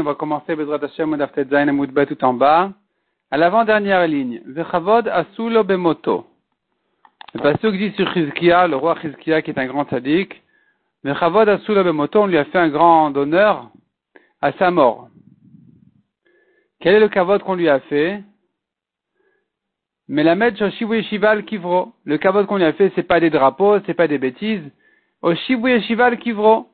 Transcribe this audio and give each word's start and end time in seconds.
on 0.00 0.02
va 0.04 0.14
commencer 0.14 0.54
Bezrat 0.54 0.78
Hashem 0.84 1.26
Amudbet 1.52 2.06
tout 2.06 2.24
en 2.24 2.32
bas. 2.32 2.72
À 3.30 3.36
l'avant-dernière 3.36 4.06
ligne, 4.06 4.40
Vechavod 4.46 5.08
Asulo 5.08 5.64
Bemoto. 5.64 6.26
Le 7.34 7.40
pasuk 7.40 7.76
dit 7.76 7.90
sur 7.96 8.12
Chizkia, 8.12 8.68
le 8.68 8.76
roi 8.76 8.96
Chizkia 9.00 9.42
qui 9.42 9.50
est 9.50 9.58
un 9.58 9.66
grand 9.66 9.88
sadique, 9.90 10.42
Vechavod 11.02 11.48
Asulo 11.48 11.82
Bemoto, 11.82 12.22
on 12.22 12.26
lui 12.26 12.38
a 12.38 12.44
fait 12.44 12.58
un 12.58 12.68
grand 12.68 13.16
honneur 13.16 13.70
à 14.40 14.52
sa 14.52 14.70
mort. 14.70 15.08
Quel 16.80 16.94
est 16.94 17.00
le 17.00 17.08
kavod 17.08 17.42
qu'on 17.42 17.54
lui 17.54 17.68
a 17.68 17.80
fait? 17.80 18.22
Melamed 20.08 20.56
Shoshivu 20.56 20.96
Yeshival 20.98 21.44
Kivro. 21.44 21.92
Le 22.04 22.16
kavod 22.16 22.46
qu'on 22.46 22.56
lui 22.56 22.64
a 22.64 22.72
fait, 22.72 22.90
c'est 22.94 23.02
pas 23.02 23.20
des 23.20 23.30
drapeaux, 23.30 23.80
c'est 23.86 23.94
pas 23.94 24.08
des 24.08 24.18
bêtises. 24.18 24.62
Oshivu 25.20 25.70
Yeshival 25.70 26.18
Kivro. 26.18 26.69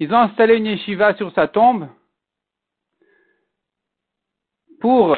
Ils 0.00 0.12
ont 0.12 0.18
installé 0.18 0.56
une 0.56 0.66
yeshiva 0.66 1.14
sur 1.14 1.32
sa 1.32 1.48
tombe 1.48 1.88
pour 4.80 5.16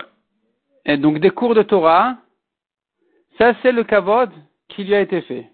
et 0.87 0.97
donc 0.97 1.19
des 1.19 1.30
cours 1.30 1.55
de 1.55 1.62
Torah. 1.62 2.16
Ça, 3.39 3.55
c'est 3.62 3.73
le 3.73 3.84
kavod 3.84 4.30
qui 4.69 4.84
lui 4.84 4.95
a 4.95 5.01
été 5.01 5.20
fait. 5.23 5.47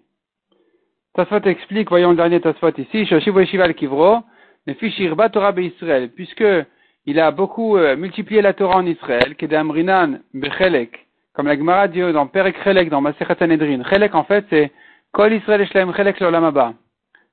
Tasfot 1.14 1.40
explique, 1.46 1.88
voyons 1.88 2.10
le 2.10 2.16
dernier 2.16 2.40
Tasfot 2.40 2.72
ici, 2.78 3.06
Shoshivu 3.06 3.40
Yeshival 3.40 3.74
Kivro, 3.74 4.22
Shirba 4.66 5.30
Torah 5.30 5.52
Israël, 5.58 6.10
puisque 6.10 6.44
il 7.06 7.20
a 7.20 7.30
beaucoup 7.30 7.76
euh, 7.76 7.96
multiplié 7.96 8.42
la 8.42 8.52
Torah 8.52 8.76
en 8.76 8.86
Israël, 8.86 9.34
Kedamrinan 9.36 10.18
Bechelek, 10.34 11.06
comme 11.32 11.46
la 11.46 11.56
Gemara 11.56 11.88
dit 11.88 12.00
dans 12.00 12.26
Perek 12.26 12.62
Chelek, 12.62 12.90
dans 12.90 13.00
Masechet 13.00 13.36
Sanhedrin. 13.38 13.82
Chelek, 13.84 14.14
en 14.14 14.24
fait, 14.24 14.44
c'est 14.50 14.72
Kol 15.12 15.32
Israël 15.32 15.60
Eshlaim 15.62 15.94
Chelek 15.94 16.20
Lolamaba. 16.20 16.74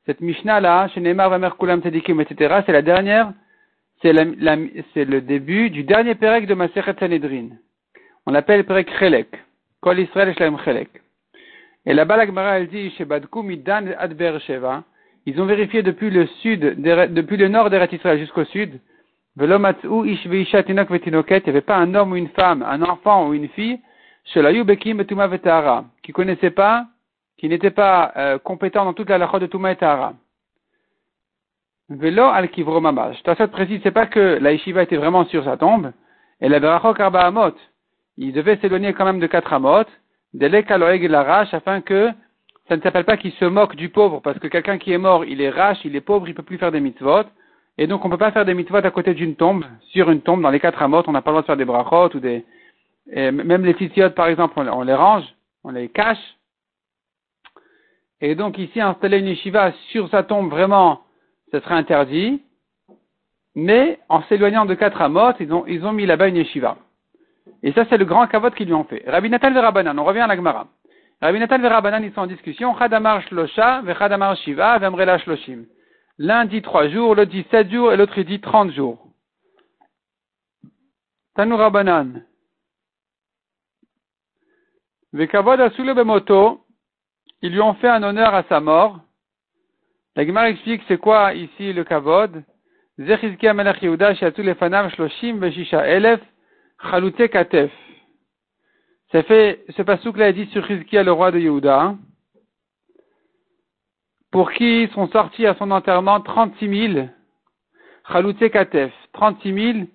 Cette 0.05 0.21
Mishnah-là, 0.21 0.89
chez 0.89 0.99
Neymar 0.99 1.30
Vamer 1.30 1.55
Kulam 1.57 1.81
Tedikim, 1.81 2.20
etc., 2.20 2.61
c'est 2.66 2.73
la 2.73 2.81
dernière, 2.81 3.31
c'est 4.02 4.11
le 4.13 5.21
début 5.21 5.70
du 5.70 5.84
dernier 5.84 6.16
Perek 6.16 6.45
de 6.45 6.53
Masechet 6.55 6.95
Sanhedrin. 7.00 7.50
On 8.25 8.31
l'appelle 8.31 8.66
Perek 8.66 8.89
Chelek. 9.00 9.30
Kol 9.81 10.00
Israël 10.00 10.30
Eshlaim 10.30 10.58
Chelek. 10.64 10.89
Et 11.86 11.94
là-bas, 11.94 12.17
la 12.17 12.25
Gemara, 12.25 12.58
elle 12.58 12.67
dit, 12.67 12.92
chez 12.92 13.05
Badkou 13.05 13.44
Midan 13.44 13.86
Ad 13.97 14.39
Sheva, 14.39 14.83
ils 15.25 15.39
ont 15.42 15.45
vérifié 15.45 15.83
depuis 15.83 16.09
le 16.09 16.27
sud, 16.42 16.81
depuis 16.81 17.38
le 17.38 17.47
nord 17.47 17.70
d'Eretz 17.70 17.94
Israël 17.94 18.20
jusqu'au 18.20 18.44
sud, 18.45 18.80
il 19.36 19.47
n'y 19.47 19.53
avait 21.47 21.61
pas 21.61 21.77
un 21.77 21.95
homme 21.95 22.11
ou 22.11 22.16
une 22.16 22.30
femme, 22.30 22.61
un 22.61 22.81
enfant 22.83 23.27
ou 23.27 23.33
une 23.33 23.47
fille, 23.49 23.80
qui 24.25 24.39
ne 24.39 26.11
connaissait 26.14 26.52
pas, 26.52 26.86
qui 27.44 27.49
n'était 27.49 27.72
pas 27.72 28.13
euh, 28.16 28.38
compétent 28.39 28.86
dans 28.86 28.94
toute 28.94 29.09
la 29.09 29.17
lacha 29.17 29.38
de 29.38 29.47
Touma 29.47 29.73
et 29.73 29.75
Tahara. 29.75 30.13
Velo 31.89 32.23
al 32.23 32.47
kivro 32.47 32.80
mamash. 32.80 33.22
Tassat 33.23 33.49
précise, 33.49 33.81
c'est 33.83 33.91
pas 33.91 34.05
que 34.05 34.39
la 34.39 34.53
yeshiva 34.53 34.81
était 34.81 34.95
vraiment 34.95 35.25
sur 35.25 35.44
sa 35.44 35.58
tombe, 35.58 35.91
et 36.39 36.47
la 36.47 36.59
verachok 36.59 37.02
arba 37.02 37.25
amot. 37.25 37.53
Il 38.16 38.31
devait 38.31 38.55
s'éloigner 38.61 38.94
quand 38.94 39.03
même 39.03 39.19
de 39.19 39.27
quatre 39.27 39.52
amot, 39.52 39.83
delek 40.33 40.71
aloeg 40.71 41.03
larash, 41.03 41.53
afin 41.53 41.81
que 41.81 42.11
ça 42.69 42.77
ne 42.77 42.81
s'appelle 42.81 43.03
pas 43.03 43.17
qu'il 43.17 43.33
se 43.33 43.44
moque 43.44 43.75
du 43.75 43.89
pauvre, 43.89 44.21
parce 44.21 44.39
que 44.39 44.47
quelqu'un 44.47 44.77
qui 44.77 44.94
est 44.94 44.97
mort, 44.97 45.25
il 45.25 45.41
est 45.41 45.49
rache, 45.49 45.83
il 45.83 45.97
est 45.97 46.02
pauvre, 46.02 46.30
il 46.30 46.36
peut 46.36 46.44
plus 46.44 46.58
faire 46.58 46.71
des 46.71 46.80
mitzvot, 46.80 47.25
et 47.77 47.88
donc 47.88 48.05
on 48.05 48.09
peut 48.09 48.17
pas 48.17 48.31
faire 48.31 48.45
des 48.45 48.53
mitzvot 48.53 48.77
à 48.77 48.91
côté 48.91 49.14
d'une 49.14 49.36
tombe, 49.36 49.66
sur 49.89 50.09
une 50.09 50.21
tombe, 50.21 50.41
dans 50.41 50.49
les 50.49 50.61
quatre 50.61 50.81
amot, 50.81 51.03
on 51.08 51.11
n'a 51.11 51.21
pas 51.21 51.31
le 51.31 51.33
droit 51.33 51.41
de 51.41 51.47
faire 51.47 51.58
des 51.58 51.66
brachot 51.66 52.16
ou 52.16 52.19
des, 52.21 52.45
et 53.11 53.31
même 53.31 53.66
les 53.66 53.73
titiotes, 53.73 54.16
par 54.16 54.27
exemple, 54.27 54.58
on, 54.58 54.81
les 54.83 54.95
range, 54.95 55.25
on 55.66 55.71
les 55.71 55.89
cache. 55.89 56.38
Et 58.23 58.35
donc 58.35 58.57
ici, 58.57 58.79
installer 58.79 59.17
une 59.17 59.27
yeshiva 59.27 59.73
sur 59.89 60.09
sa 60.09 60.23
tombe, 60.23 60.49
vraiment, 60.49 61.02
ce 61.52 61.59
serait 61.59 61.75
interdit. 61.75 62.41
Mais 63.53 63.99
en 64.07 64.23
s'éloignant 64.23 64.65
de 64.65 64.75
quatre 64.75 65.02
amot, 65.02 65.33
ils 65.41 65.52
ont, 65.53 65.65
ils 65.67 65.85
ont 65.85 65.91
mis 65.91 66.05
là-bas 66.05 66.30
une 66.30 66.38
yeshiva. 66.38 66.77
Et 67.63 67.73
ça, 67.73 67.83
c'est 67.89 67.97
le 67.97 68.05
grand 68.05 68.25
kavot 68.27 68.49
qu'ils 68.52 68.67
lui 68.67 68.73
ont 68.73 68.85
fait. 68.85 69.03
Rabbi 69.05 69.30
Natal 69.30 69.53
Verabanan, 69.53 69.99
on 69.99 70.05
revient 70.05 70.21
à 70.21 70.27
la 70.27 70.38
Gemara. 70.38 70.67
Rabbi 71.21 71.37
Natal 71.37 71.61
Verabanan, 71.61 72.02
ils 72.02 72.14
sont 72.14 72.21
en 72.21 72.27
discussion. 72.27 72.73
Chadamar 72.80 73.21
Shlosha, 73.23 73.81
Vechadamar 73.81 74.37
Shiva, 74.37 74.80
Vemrela 74.80 75.17
Shloshim. 75.17 75.65
L'un 76.17 76.45
dit 76.45 76.61
trois 76.61 76.87
jours, 76.87 77.15
l'autre 77.15 77.30
dit 77.30 77.45
sept 77.52 77.69
jours, 77.69 77.92
et 77.92 77.98
l'autre 77.98 78.21
dit 78.21 78.39
trente 78.39 78.71
jours. 78.71 79.05
Tanu 81.36 81.55
Rabanan. 81.55 82.23
Vekavod 85.11 85.59
Bemoto, 85.93 86.64
ils 87.43 87.52
lui 87.52 87.61
ont 87.61 87.73
fait 87.76 87.89
un 87.89 88.02
honneur 88.02 88.33
à 88.33 88.43
sa 88.43 88.61
mort. 88.61 89.02
La 90.15 90.26
Gemara 90.26 90.49
explique 90.49 90.81
c'est 90.87 90.98
quoi 90.98 91.33
ici 91.33 91.73
le 91.73 91.83
kavod. 91.83 92.42
Zechizkia 92.98 93.54
Yehuda 93.54 94.15
shloshim 94.15 95.39
veshisha 95.39 95.86
elef 95.86 96.21
katef. 97.31 97.71
C'est 99.11 99.23
fait, 99.23 99.65
ce 99.76 99.81
pasouk 99.81 100.17
là 100.17 100.30
est 100.30 100.33
dit 100.33 100.45
sur 100.48 100.65
Chizkia, 100.65 101.04
le 101.04 101.11
roi 101.11 101.31
de 101.31 101.39
Yehuda, 101.39 101.95
pour 104.31 104.52
qui 104.54 104.87
sont 104.93 105.08
sortis 105.10 105.45
à 105.45 105.55
son 105.55 105.70
enterrement 105.70 106.21
36 106.21 106.93
000 106.93 107.08
chalute 108.08 108.49
katef. 108.52 108.93
36 109.11 109.73
000 109.73 109.86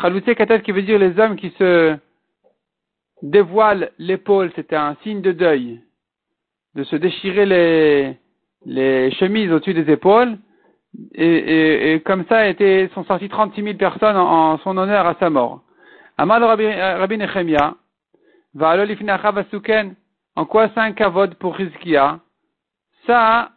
chalute 0.00 0.34
katef 0.34 0.62
qui 0.62 0.72
veut 0.72 0.82
dire 0.82 0.98
les 0.98 1.18
hommes 1.18 1.36
qui 1.36 1.50
se 1.58 1.96
dévoile 3.22 3.92
l'épaule, 3.98 4.52
c'était 4.54 4.76
un 4.76 4.94
signe 5.02 5.22
de 5.22 5.32
deuil, 5.32 5.80
de 6.78 6.84
se 6.84 6.94
déchirer 6.94 7.44
les, 7.44 8.16
les 8.64 9.10
chemises 9.12 9.50
au-dessus 9.50 9.74
des 9.74 9.90
épaules, 9.92 10.38
et, 11.12 12.00
comme 12.06 12.24
ça 12.28 12.46
été, 12.46 12.88
sont 12.94 13.04
sortis 13.04 13.28
36 13.28 13.62
000 13.62 13.76
personnes 13.76 14.16
en, 14.16 14.58
son 14.58 14.78
honneur 14.78 15.04
à 15.06 15.16
sa 15.18 15.28
mort. 15.28 15.62
Amal 16.16 16.42
Rabbi 16.44 17.18
Nechemia, 17.18 17.74
va 18.54 18.76
en 20.36 20.44
quoi 20.44 20.68
c'est 20.72 20.80
un 20.80 20.92
kavod 20.92 21.34
pour 21.34 21.56
Rizkia? 21.56 22.20
Ça, 23.06 23.50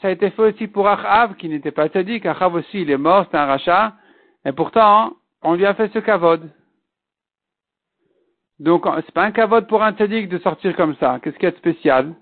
ça 0.00 0.08
a 0.08 0.10
été 0.12 0.30
fait 0.30 0.42
aussi 0.42 0.68
pour 0.68 0.86
Achav, 0.88 1.34
qui 1.34 1.48
n'était 1.48 1.72
pas 1.72 1.88
sadique. 1.88 2.26
Achav 2.26 2.54
aussi, 2.54 2.82
il 2.82 2.90
est 2.92 2.96
mort, 2.96 3.26
c'est 3.30 3.36
un 3.36 3.46
rachat. 3.46 3.94
Et 4.44 4.52
pourtant, 4.52 5.14
on 5.42 5.54
lui 5.54 5.66
a 5.66 5.74
fait 5.74 5.90
ce 5.92 5.98
kavod. 5.98 6.48
Donc, 8.60 8.84
c'est 9.06 9.14
pas 9.14 9.24
un 9.24 9.30
kavod 9.30 9.66
pour 9.66 9.82
un 9.82 9.92
tzaddik 9.92 10.28
de 10.28 10.36
sortir 10.38 10.76
comme 10.76 10.94
ça. 10.96 11.18
Qu'est-ce 11.22 11.36
qu'il 11.36 11.44
y 11.44 11.48
a 11.48 11.50
de 11.50 11.56
spécial? 11.56 12.12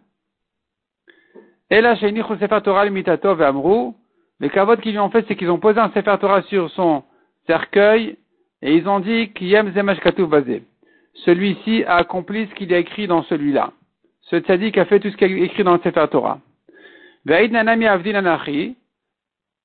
Et 1.68 1.80
là, 1.80 1.96
chez 1.96 2.14
Sefer 2.14 2.60
Torah 2.62 2.86
et 2.86 3.44
Amrou, 3.44 3.96
les 4.38 4.48
kavod 4.48 4.80
qu'ils 4.80 4.92
lui 4.92 5.00
ont 5.00 5.10
fait, 5.10 5.24
c'est 5.26 5.34
qu'ils 5.34 5.50
ont 5.50 5.58
posé 5.58 5.80
un 5.80 5.90
Sefer 5.90 6.16
Torah 6.20 6.42
sur 6.42 6.70
son 6.70 7.02
cercueil 7.48 8.16
et 8.62 8.76
ils 8.76 8.88
ont 8.88 9.00
dit 9.00 9.32
Kiyem 9.32 9.72
Zemash 9.72 9.98
Bazé. 10.00 10.62
Celui-ci 11.24 11.82
a 11.84 11.96
accompli 11.96 12.46
ce 12.46 12.54
qu'il 12.54 12.72
a 12.72 12.78
écrit 12.78 13.08
dans 13.08 13.24
celui-là. 13.24 13.72
Ce 14.22 14.36
tzaddik 14.36 14.78
a 14.78 14.84
fait 14.84 15.00
tout 15.00 15.10
ce 15.10 15.16
qu'il 15.16 15.32
a 15.32 15.44
écrit 15.44 15.64
dans 15.64 15.72
le 15.72 15.80
Sefer 15.80 16.06
Torah. 16.08 16.38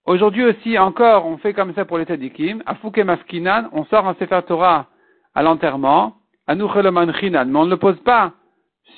Aujourd'hui 0.06 0.46
aussi, 0.46 0.80
encore, 0.80 1.28
on 1.28 1.38
fait 1.38 1.54
comme 1.54 1.76
ça 1.76 1.86
pour 1.86 2.00
les 2.00 2.06
tzaddikim. 2.06 2.64
Afuke 2.66 2.98
Maskinan, 2.98 3.70
on 3.74 3.86
sort 3.86 4.08
un 4.08 4.16
Sefer 4.16 4.42
Torah 4.48 4.88
à 5.36 5.44
l'enterrement 5.44 6.16
mais 6.48 6.56
on 6.56 7.66
ne 7.66 7.70
le 7.70 7.78
pose 7.78 8.00
pas 8.02 8.34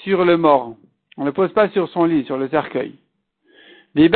sur 0.04 0.26
le 0.26 0.38
mort. 0.38 0.76
On 1.18 1.22
ne 1.22 1.28
le 1.28 1.34
pose 1.34 1.54
pas 1.54 1.70
sur 1.70 1.88
son 1.90 2.06
lit, 2.06 2.26
sur 2.26 2.38
le 2.38 2.48
cercueil. 2.50 2.96
Ou 3.96 4.10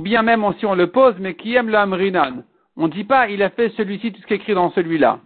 bien 0.00 0.22
même 0.22 0.44
si 0.58 0.66
on 0.66 0.74
le 0.74 0.86
pose, 0.86 1.14
mais 1.18 1.34
qui 1.34 1.54
aime 1.54 1.68
le 1.68 1.76
amrinan. 1.76 2.42
On 2.76 2.86
ne 2.86 2.92
dit 2.92 3.04
pas, 3.04 3.28
il 3.28 3.42
a 3.42 3.50
fait 3.50 3.68
celui-ci, 3.76 4.12
tout 4.12 4.22
ce 4.22 4.26
qui 4.26 4.32
est 4.32 4.36
écrit 4.36 4.54
dans 4.54 4.70
celui-là. 4.70 5.18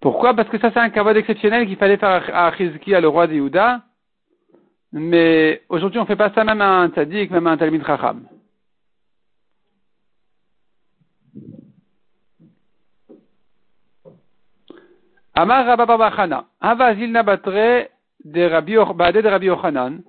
Pourquoi? 0.00 0.34
Parce 0.34 0.48
que 0.48 0.58
ça, 0.58 0.70
c'est 0.70 0.78
un 0.78 0.90
kavod 0.90 1.16
exceptionnel 1.16 1.66
qu'il 1.66 1.76
fallait 1.76 1.96
faire 1.96 2.30
à 2.32 2.52
Chizkia, 2.52 3.00
le 3.00 3.08
roi 3.08 3.26
de 3.26 3.34
Mais 4.92 5.62
aujourd'hui, 5.68 5.98
on 5.98 6.02
ne 6.02 6.06
fait 6.06 6.14
pas 6.14 6.30
ça 6.30 6.44
même 6.44 6.60
à 6.60 6.82
un 6.82 6.90
tzaddik, 6.90 7.32
même 7.32 7.48
à 7.48 7.50
un 7.50 7.56
talmid 7.56 7.84
chacham. 7.84 8.22
Amar 15.40 15.66
Rabba 15.66 16.44
Ava 16.60 16.94
zilna 16.96 17.22
batre 17.22 17.90
de 18.24 18.42
Rabbi 18.48 18.72
de 18.72 19.28
Rabbi 19.28 19.46
Yochanan. 19.46 20.00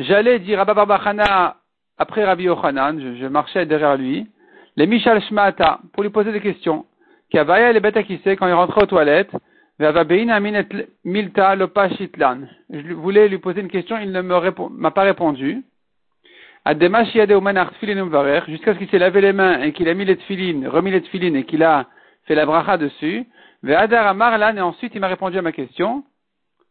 J'allais 0.00 0.40
dire 0.40 0.58
Rabba 0.58 0.74
Barbachana 0.74 1.54
après 1.98 2.24
Rabbi 2.24 2.42
Yochanan, 2.46 2.98
je, 2.98 3.26
marchais 3.28 3.64
derrière 3.64 3.96
lui, 3.96 4.26
les 4.74 4.88
Mishal 4.88 5.22
Shmata, 5.22 5.78
pour 5.92 6.02
lui 6.02 6.10
poser 6.10 6.32
des 6.32 6.40
questions. 6.40 6.84
Kavaya 7.30 7.72
le 7.72 7.80
sait 8.24 8.34
quand 8.34 8.48
il 8.48 8.54
rentrait 8.54 8.82
aux 8.82 8.86
toilettes, 8.86 9.30
milta. 11.04 11.54
Je 11.54 12.92
voulais 12.92 13.28
lui 13.28 13.38
poser 13.38 13.60
une 13.60 13.70
question, 13.70 13.98
il 14.00 14.10
ne 14.10 14.20
m'a 14.20 14.90
pas 14.90 15.02
répondu. 15.02 15.62
Jusqu'à 16.66 17.14
ce 18.74 18.78
qu'il 18.78 18.88
s'est 18.90 18.98
lavé 18.98 19.20
les 19.20 19.32
mains 19.32 19.60
et 19.60 19.72
qu'il 19.72 19.88
a 19.88 19.94
mis 19.94 20.04
les 20.04 20.16
tfilines, 20.16 20.66
remis 20.66 20.90
les 20.90 21.02
tfilines 21.02 21.36
et 21.36 21.44
qu'il 21.44 21.62
a 21.62 21.86
fait 22.24 22.34
la 22.34 22.46
bracha 22.46 22.78
dessus. 22.78 23.28
Ve'adar 23.62 24.06
Amar 24.06 24.34
et 24.56 24.60
ensuite 24.60 24.94
il 24.94 25.00
m'a 25.00 25.08
répondu 25.08 25.38
à 25.38 25.42
ma 25.42 25.52
question. 25.52 26.04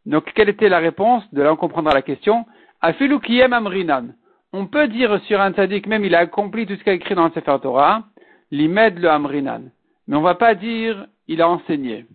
Donc, 0.05 0.31
quelle 0.33 0.49
était 0.49 0.69
la 0.69 0.79
réponse 0.79 1.23
De 1.33 1.41
là, 1.41 1.53
on 1.53 1.55
comprendra 1.55 1.93
la 1.93 2.01
question. 2.01 2.45
Afilu 2.81 3.19
kiyem 3.19 3.53
amrinan. 3.53 4.09
on 4.51 4.65
peut 4.65 4.87
dire 4.87 5.21
sur 5.25 5.39
un 5.39 5.53
tzaddik, 5.53 5.87
même 5.87 6.03
il 6.03 6.15
a 6.15 6.19
accompli 6.19 6.65
tout 6.65 6.75
ce 6.75 6.83
qu'il 6.83 6.91
a 6.91 6.95
écrit 6.95 7.15
dans 7.15 7.25
le 7.25 7.31
Sefer 7.31 7.57
Torah, 7.61 8.03
l'imed 8.49 8.99
le 8.99 9.09
amrinan. 9.09 9.61
Mais 10.07 10.17
on 10.17 10.21
va 10.21 10.35
pas 10.35 10.55
dire 10.55 11.05
il 11.27 11.41
a 11.41 11.47
enseigné. 11.47 12.05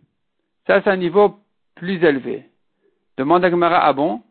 Ça, 0.67 0.83
c'est 0.83 0.91
un 0.91 0.97
niveau 0.97 1.39
plus 1.77 2.03
élevé. 2.05 2.45
Demande 3.17 3.45
à 3.45 3.51
Gemara, 3.51 3.87
ah 3.87 3.93
bon? 3.93 4.23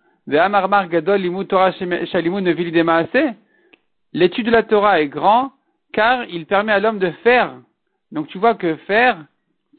L'étude 4.14 4.46
de 4.46 4.52
la 4.52 4.64
Torah 4.64 5.02
est 5.02 5.08
grand 5.08 5.52
car 5.94 6.26
il 6.26 6.46
permet 6.46 6.72
à 6.72 6.80
l'homme 6.80 7.00
de 7.00 7.12
faire. 7.24 7.54
Donc 8.12 8.28
tu 8.28 8.38
vois 8.40 8.56
que 8.56 8.76
faire, 8.88 9.24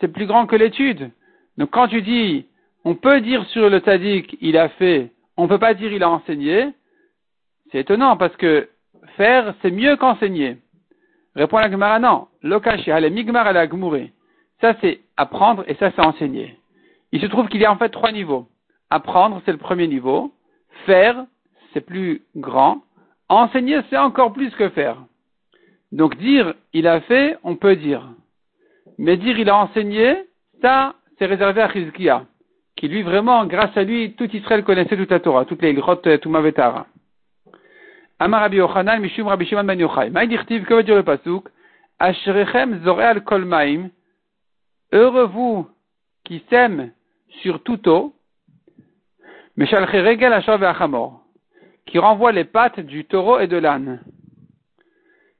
c'est 0.00 0.12
plus 0.12 0.26
grand 0.26 0.46
que 0.46 0.56
l'étude. 0.56 1.10
Donc 1.58 1.70
quand 1.70 1.88
tu 1.88 2.02
dis, 2.02 2.46
on 2.84 2.94
peut 2.94 3.20
dire 3.20 3.44
sur 3.46 3.70
le 3.70 3.78
tzaddik, 3.78 4.37
il 4.40 4.56
a 4.56 4.69
fait, 4.70 5.10
on 5.37 5.48
peut 5.48 5.58
pas 5.58 5.75
dire 5.75 5.93
il 5.93 6.02
a 6.02 6.10
enseigné, 6.10 6.72
c'est 7.70 7.81
étonnant 7.81 8.16
parce 8.16 8.37
que 8.37 8.69
faire, 9.16 9.54
c'est 9.62 9.70
mieux 9.70 9.96
qu'enseigner. 9.96 10.58
Répond 11.34 11.58
la 11.58 11.70
Gemara, 11.70 11.98
non. 11.98 12.28
Lokashi, 12.43 12.90
migmar 13.10 13.46
ala 13.46 13.66
Ça, 14.60 14.75
c'est 14.81 15.00
apprendre 15.16 15.64
et 15.66 15.75
ça, 15.75 15.90
c'est 15.94 16.04
enseigner. 16.04 16.58
Il 17.12 17.20
se 17.20 17.26
trouve 17.26 17.48
qu'il 17.48 17.60
y 17.60 17.64
a 17.64 17.72
en 17.72 17.76
fait 17.76 17.90
trois 17.90 18.12
niveaux. 18.12 18.48
Apprendre, 18.90 19.43
c'est 19.44 19.52
le 19.52 19.58
premier 19.58 19.87
niveau. 19.87 20.32
Faire, 20.87 21.26
c'est 21.72 21.81
plus 21.81 22.22
grand. 22.37 22.82
Enseigner, 23.28 23.81
c'est 23.90 23.98
encore 23.98 24.32
plus 24.32 24.50
que 24.50 24.69
faire. 24.70 24.96
Donc 25.93 26.16
dire 26.16 26.54
il 26.72 26.87
a 26.87 27.00
fait, 27.00 27.37
on 27.43 27.56
peut 27.56 27.76
dire. 27.76 28.08
Mais 28.98 29.16
dire 29.16 29.38
il 29.38 29.50
a 29.50 29.56
enseigné, 29.56 30.25
ça, 30.62 30.94
c'est 31.19 31.26
réservé 31.26 31.62
à 31.62 31.70
Chizkia, 31.70 32.25
qui 32.76 32.88
lui 32.88 33.02
vraiment, 33.02 33.46
grâce 33.46 33.76
à 33.76 33.82
lui, 33.82 34.14
tout 34.14 34.28
Israël 34.34 34.64
connaissait 34.64 34.96
toute 34.96 35.10
la 35.10 35.20
Torah, 35.20 35.44
toutes 35.44 35.62
les 35.62 35.75
grottes 35.75 36.20
tout 36.20 36.31
Mavetara. 36.31 36.87
Amar 38.19 38.40
Rabbi 38.40 38.56
Yochanan, 38.56 39.00
Mishum 39.00 39.28
Rabbi 39.28 39.44
Shimon 39.44 39.64
Ben 39.64 39.78
Yochai. 39.78 40.10
Maïdirtiv, 40.10 40.64
que 40.64 40.75
veut 40.75 40.82
dire 40.82 40.96
le 40.96 41.02
pasuk? 41.02 41.48
Ashrechem 41.98 42.82
zoreal 42.82 43.22
kolmaim. 43.22 43.90
Heureux 44.93 45.26
vous 45.26 45.69
qui 46.25 46.43
sème 46.48 46.93
sur 47.43 47.62
tout 47.62 47.88
eau. 47.88 48.14
Meshalche 49.56 49.90
regel 49.90 50.32
ashav 50.32 50.60
ve'achamor. 50.60 51.20
Qui 51.87 51.98
renvoie 51.98 52.32
les 52.32 52.44
pattes 52.44 52.81
du 52.81 53.04
taureau 53.04 53.38
et 53.38 53.46
de 53.46 53.58
l'âne. 53.58 54.00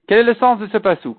Quel 0.07 0.19
est 0.19 0.25
le 0.25 0.35
sens 0.35 0.59
de 0.59 0.67
ce 0.67 0.79
pasuk? 0.79 1.19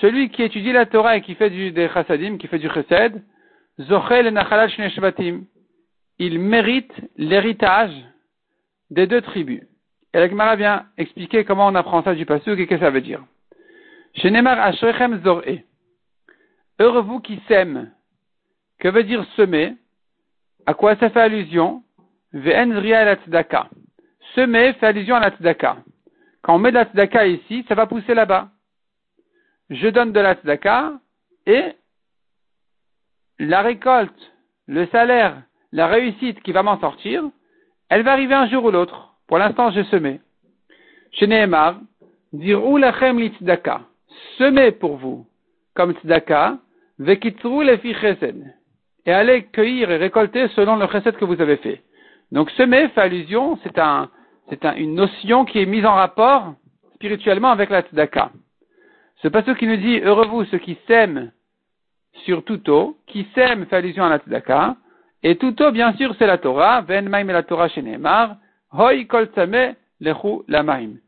Celui 0.00 0.30
qui 0.30 0.42
étudie 0.42 0.72
la 0.72 0.86
Torah 0.86 1.16
et 1.16 1.22
qui 1.22 1.34
fait 1.34 1.50
du, 1.50 1.70
des 1.70 1.88
chasadim, 1.88 2.38
qui 2.38 2.46
fait 2.48 2.58
du 2.58 2.68
chesed, 2.70 3.22
il 6.18 6.38
mérite 6.38 6.92
l'héritage 7.16 7.92
des 8.90 9.06
deux 9.06 9.20
tribus. 9.20 9.62
Et 10.14 10.18
la 10.18 10.28
Gemara 10.28 10.56
vient 10.56 10.86
expliquer 10.96 11.44
comment 11.44 11.66
on 11.66 11.74
apprend 11.74 12.02
ça 12.02 12.14
du 12.14 12.24
pasuk 12.24 12.58
et 12.58 12.66
qu'est-ce 12.66 12.80
que 12.80 12.86
ça 12.86 12.90
veut 12.90 13.02
dire. 13.02 13.22
Zor'e. 14.14 15.62
Heureux 16.78 17.02
vous 17.02 17.20
qui 17.20 17.38
sème. 17.48 17.90
Que 18.78 18.88
veut 18.88 19.04
dire 19.04 19.24
semer? 19.36 19.74
À 20.64 20.72
quoi 20.72 20.96
ça 20.96 21.10
fait 21.10 21.20
allusion? 21.20 21.82
Semer 24.34 24.72
fait 24.74 24.86
allusion 24.86 25.16
à 25.16 25.20
la 25.20 25.30
tzedaka. 25.30 25.76
Quand 26.46 26.54
on 26.54 26.58
met 26.60 26.70
de 26.70 26.76
la 26.76 26.84
tzedaka 26.84 27.26
ici, 27.26 27.64
ça 27.66 27.74
va 27.74 27.86
pousser 27.86 28.14
là-bas. 28.14 28.50
Je 29.68 29.88
donne 29.88 30.12
de 30.12 30.20
la 30.20 30.36
tzedaka 30.36 30.92
et 31.44 31.72
la 33.40 33.62
récolte, 33.62 34.32
le 34.68 34.86
salaire 34.86 35.42
la 35.72 35.88
réussite 35.88 36.40
qui 36.44 36.52
va 36.52 36.62
m'en 36.62 36.78
sortir, 36.78 37.24
elle 37.88 38.02
va 38.02 38.12
arriver 38.12 38.34
un 38.34 38.48
jour 38.48 38.64
ou 38.64 38.70
l'autre. 38.70 39.16
Pour 39.26 39.38
l'instant, 39.38 39.72
j'ai 39.72 39.82
semé. 39.84 40.20
Chez 41.10 41.26
Nehemar, 41.26 41.80
dire 42.32 42.60
lachem 42.78 43.18
li 43.18 43.30
tzedaka. 43.30 43.80
Semez 44.38 44.70
pour 44.70 44.98
vous, 44.98 45.26
comme 45.74 45.94
tzedaka, 45.94 46.58
vekitru 47.00 47.64
le 47.64 47.76
fi. 47.78 47.92
Et 49.04 49.12
allez 49.12 49.46
cueillir 49.46 49.90
et 49.90 49.96
récolter 49.96 50.46
selon 50.54 50.76
le 50.76 50.86
chesed 50.86 51.16
que 51.16 51.24
vous 51.24 51.40
avez 51.40 51.56
fait. 51.56 51.82
Donc, 52.30 52.50
semer 52.50 52.88
fait 52.90 53.00
allusion, 53.00 53.58
c'est 53.64 53.78
un, 53.80 54.10
c'est 54.48 54.64
une 54.76 54.94
notion 54.94 55.44
qui 55.44 55.58
est 55.58 55.66
mise 55.66 55.84
en 55.84 55.94
rapport 55.94 56.54
spirituellement 56.94 57.50
avec 57.50 57.70
la 57.70 57.82
tzedaka. 57.82 58.30
Ce 59.22 59.28
passage 59.28 59.56
qui 59.56 59.66
nous 59.66 59.76
dit, 59.76 59.98
heureux 60.00 60.26
vous 60.26 60.44
ceux 60.46 60.58
qui 60.58 60.76
sèment 60.86 61.32
sur 62.24 62.44
tout 62.44 62.70
eau, 62.70 62.96
qui 63.06 63.26
sèment 63.34 63.66
fait 63.66 63.76
allusion 63.76 64.04
à 64.04 64.08
la 64.08 64.18
tzedaka, 64.18 64.76
et 65.22 65.36
tout 65.36 65.60
eau, 65.60 65.72
bien 65.72 65.92
sûr, 65.94 66.14
c'est 66.18 66.26
la 66.26 66.38
Torah. 66.38 66.82
Ven 66.82 67.08
maim 67.08 67.28
et 67.28 67.32
la 67.32 67.42
Torah 67.42 67.68
chez 67.68 67.82
Neymar. 67.82 68.36
Hoi 68.72 69.04
kol 69.06 69.28
lechu 70.00 70.42
la 70.46 70.62
maim. 70.62 70.98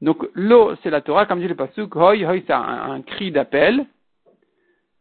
Donc, 0.00 0.26
l'eau, 0.34 0.74
c'est 0.82 0.88
la 0.88 1.02
Torah, 1.02 1.26
comme 1.26 1.40
dit 1.40 1.48
le 1.48 1.54
pasuk. 1.54 1.94
Hoi, 1.94 2.24
hoi, 2.24 2.40
c'est 2.46 2.52
un, 2.52 3.02
cri 3.02 3.30
d'appel. 3.30 3.84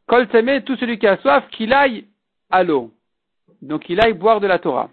Kol 0.07 0.27
tout 0.65 0.75
celui 0.75 0.99
qui 0.99 1.07
a 1.07 1.15
soif, 1.17 1.47
qu'il 1.51 1.71
aille 1.71 2.05
à 2.49 2.63
l'eau. 2.63 2.91
Donc, 3.61 3.83
qu'il 3.83 4.01
aille 4.01 4.13
boire 4.13 4.41
de 4.41 4.47
la 4.47 4.59
Torah. 4.59 4.89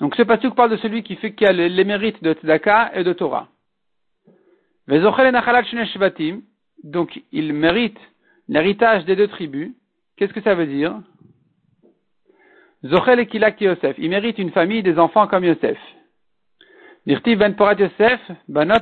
Donc, 0.00 0.14
ce 0.14 0.22
pasuk 0.22 0.54
parle 0.54 0.70
de 0.70 0.76
celui 0.76 1.02
qui 1.02 1.16
fait 1.16 1.34
qui 1.34 1.44
a 1.44 1.52
les, 1.52 1.84
mérites 1.84 2.22
de 2.22 2.32
Tzedaka 2.32 2.92
et 2.94 3.02
de 3.02 3.12
Torah. 3.12 3.48
Donc, 6.84 7.20
il 7.32 7.52
mérite 7.52 7.98
l'héritage 8.48 9.04
des 9.04 9.16
deux 9.16 9.28
tribus. 9.28 9.72
Qu'est-ce 10.16 10.32
que 10.32 10.40
ça 10.40 10.54
veut 10.54 10.66
dire? 10.66 11.00
Zochel 12.84 13.26
Kilak 13.26 13.60
Yosef. 13.60 13.96
Il 13.98 14.10
mérite 14.10 14.38
une 14.38 14.52
famille 14.52 14.82
des 14.82 14.98
enfants 14.98 15.26
comme 15.26 15.44
Yosef. 15.44 15.78
Ben 17.06 17.54
Porat 17.56 17.74
Yosef, 17.74 18.20
Banot. 18.48 18.74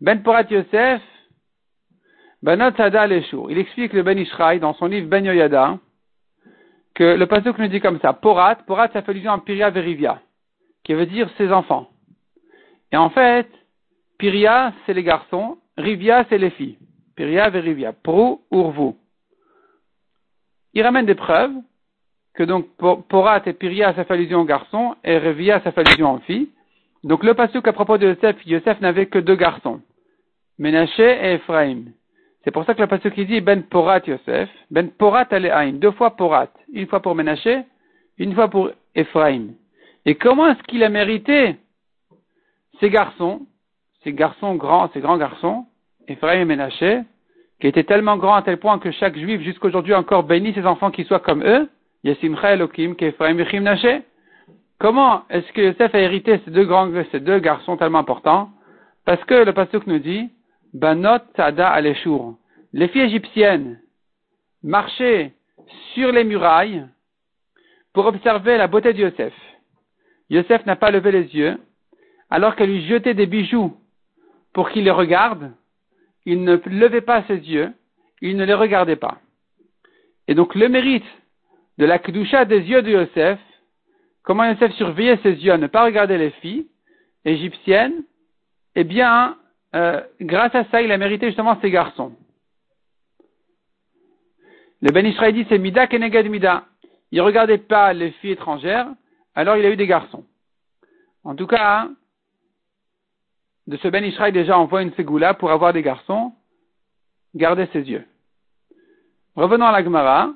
Ben 0.00 0.22
Porat 0.22 0.46
Yosef, 0.50 1.02
Banot. 2.42 3.48
Il 3.48 3.58
explique 3.58 3.94
le 3.94 4.02
Ben 4.02 4.18
Ishraï 4.18 4.60
dans 4.60 4.74
son 4.74 4.86
livre 4.86 5.08
Ben 5.08 5.24
Yoyada 5.24 5.78
que 6.94 7.04
le 7.04 7.26
pasuk 7.26 7.58
nous 7.58 7.68
dit 7.68 7.80
comme 7.80 8.00
ça. 8.00 8.12
Porat, 8.12 8.56
Porat 8.66 8.88
ça 8.92 9.02
fait 9.02 9.10
allusion 9.10 9.32
à 9.32 9.38
Piria 9.38 9.70
Verivia, 9.70 10.20
qui 10.84 10.94
veut 10.94 11.06
dire 11.06 11.28
ses 11.38 11.52
enfants. 11.52 11.88
Et 12.92 12.96
en 12.96 13.10
fait, 13.10 13.48
Piria 14.18 14.72
c'est 14.84 14.94
les 14.94 15.02
garçons, 15.02 15.58
Rivia 15.76 16.24
c'est 16.28 16.38
les 16.38 16.50
filles. 16.50 16.78
Piria 17.16 17.48
Verivia. 17.50 17.92
Prou, 17.92 18.42
Urvu 18.50 18.92
il 20.74 20.82
ramène 20.82 21.06
des 21.06 21.14
preuves 21.14 21.52
que 22.34 22.42
donc 22.42 22.66
Porat 22.76 23.42
et 23.44 23.52
Piria, 23.52 23.94
ça 23.94 24.04
fait 24.04 24.14
allusion 24.14 24.40
aux 24.40 24.44
garçons, 24.44 24.96
et 25.04 25.18
Revia, 25.18 25.60
ça 25.60 25.72
fait 25.72 25.86
allusion 25.86 26.14
aux 26.14 26.20
filles. 26.20 26.48
Donc 27.04 27.24
le 27.24 27.34
passage 27.34 27.60
à 27.64 27.72
propos 27.72 27.98
de 27.98 28.08
Yosef, 28.08 28.36
Yosef 28.46 28.80
n'avait 28.80 29.06
que 29.06 29.18
deux 29.18 29.36
garçons, 29.36 29.80
Ménaché 30.58 31.02
et 31.02 31.34
Ephraim. 31.34 31.84
C'est 32.44 32.50
pour 32.50 32.64
ça 32.64 32.74
que 32.74 32.80
le 32.80 32.88
passage 32.88 33.12
qui 33.12 33.24
dit 33.24 33.40
Ben 33.40 33.62
Porat 33.62 34.00
Yosef, 34.06 34.48
Ben 34.70 34.90
Porat 34.90 35.26
Alehaim, 35.30 35.72
deux 35.74 35.92
fois 35.92 36.16
Porat, 36.16 36.48
une 36.72 36.86
fois 36.86 37.00
pour 37.00 37.14
Ménaché, 37.14 37.62
une 38.18 38.34
fois 38.34 38.48
pour 38.48 38.70
Ephraim. 38.94 39.50
Et 40.04 40.16
comment 40.16 40.48
est-ce 40.48 40.62
qu'il 40.64 40.82
a 40.82 40.88
mérité 40.88 41.56
ces 42.80 42.90
garçons, 42.90 43.46
ces 44.02 44.12
garçons 44.12 44.56
grands, 44.56 44.90
ces 44.92 45.00
grands 45.00 45.18
garçons, 45.18 45.66
Ephraim 46.08 46.40
et 46.40 46.44
Ménaché, 46.44 47.02
qui 47.60 47.68
était 47.68 47.84
tellement 47.84 48.16
grand 48.16 48.34
à 48.34 48.42
tel 48.42 48.58
point 48.58 48.80
que 48.80 48.90
chaque 48.90 49.16
juif 49.16 49.40
jusqu'aujourd'hui 49.42 49.94
encore 49.94 50.24
bénit 50.24 50.52
ses 50.52 50.66
enfants 50.66 50.90
qui 50.90 51.04
soient 51.04 51.20
comme 51.20 51.44
eux, 51.44 51.68
Comment 54.80 55.22
est-ce 55.30 55.52
que 55.52 55.60
Yosef 55.60 55.94
a 55.94 55.98
hérité 56.00 56.40
ces 56.44 56.50
deux 56.50 56.64
grands, 56.64 56.90
ces 57.12 57.20
deux 57.20 57.38
garçons 57.38 57.76
tellement 57.76 58.00
importants? 58.00 58.50
Parce 59.04 59.22
que 59.24 59.34
le 59.34 59.52
pasuk 59.52 59.86
nous 59.86 60.00
dit, 60.00 60.28
Banot 60.72 61.20
Tada 61.34 61.68
Aleshur. 61.70 62.36
Les 62.72 62.88
filles 62.88 63.02
égyptiennes 63.02 63.80
marchaient 64.62 65.32
sur 65.94 66.12
les 66.12 66.24
murailles 66.24 66.86
pour 67.92 68.06
observer 68.06 68.56
la 68.56 68.68
beauté 68.68 68.92
de 68.92 69.00
Yosef. 69.00 69.34
Yosef 70.30 70.64
n'a 70.64 70.76
pas 70.76 70.90
levé 70.90 71.12
les 71.12 71.36
yeux, 71.36 71.58
alors 72.30 72.56
qu'elle 72.56 72.70
lui 72.70 72.86
jetait 72.86 73.14
des 73.14 73.26
bijoux 73.26 73.76
pour 74.54 74.70
qu'il 74.70 74.84
les 74.84 74.90
regarde 74.90 75.52
il 76.24 76.44
ne 76.44 76.56
levait 76.66 77.00
pas 77.00 77.24
ses 77.24 77.38
yeux, 77.38 77.72
il 78.20 78.36
ne 78.36 78.44
les 78.44 78.54
regardait 78.54 78.96
pas. 78.96 79.18
Et 80.28 80.34
donc 80.34 80.54
le 80.54 80.68
mérite 80.68 81.04
de 81.78 81.84
la 81.84 81.98
kedusha 81.98 82.44
des 82.44 82.60
yeux 82.60 82.82
de 82.82 82.90
Yosef, 82.90 83.38
comment 84.22 84.44
Yosef 84.44 84.72
surveillait 84.74 85.18
ses 85.22 85.32
yeux 85.32 85.52
à 85.52 85.58
ne 85.58 85.66
pas 85.66 85.84
regarder 85.84 86.18
les 86.18 86.30
filles 86.30 86.66
égyptiennes, 87.24 88.04
eh 88.74 88.84
bien, 88.84 89.36
euh, 89.74 90.00
grâce 90.20 90.54
à 90.54 90.64
ça, 90.64 90.82
il 90.82 90.92
a 90.92 90.98
mérité 90.98 91.26
justement 91.26 91.58
ses 91.60 91.70
garçons. 91.70 92.12
Le 94.80 94.90
Ben 94.90 95.06
Israël 95.06 95.34
dit 95.34 95.46
c'est 95.48 95.58
Mida 95.58 95.86
Kenegad 95.86 96.26
Mida. 96.26 96.64
Il 97.10 97.18
ne 97.18 97.22
regardait 97.22 97.58
pas 97.58 97.92
les 97.92 98.10
filles 98.12 98.32
étrangères, 98.32 98.88
alors 99.34 99.56
il 99.56 99.64
a 99.64 99.70
eu 99.70 99.76
des 99.76 99.86
garçons. 99.86 100.24
En 101.24 101.34
tout 101.34 101.46
cas, 101.46 101.88
de 103.66 103.76
ce 103.76 103.88
Ben 103.88 104.04
Israël 104.04 104.32
déjà 104.32 104.58
envoie 104.58 104.82
une 104.82 104.94
ségoula 104.94 105.34
pour 105.34 105.50
avoir 105.50 105.72
des 105.72 105.82
garçons, 105.82 106.32
garder 107.34 107.66
ses 107.72 107.82
yeux. 107.88 108.04
Revenons 109.36 109.66
à 109.66 109.72
la 109.72 109.84
Gemara. 109.84 110.34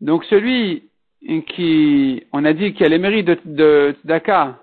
Donc 0.00 0.24
celui 0.24 0.88
qui, 1.48 2.24
on 2.32 2.44
a 2.44 2.52
dit 2.52 2.72
qu'il 2.72 2.82
y 2.82 2.86
a 2.86 2.88
les 2.88 2.98
mérites 2.98 3.26
de, 3.44 3.94
Tzedaka 4.00 4.58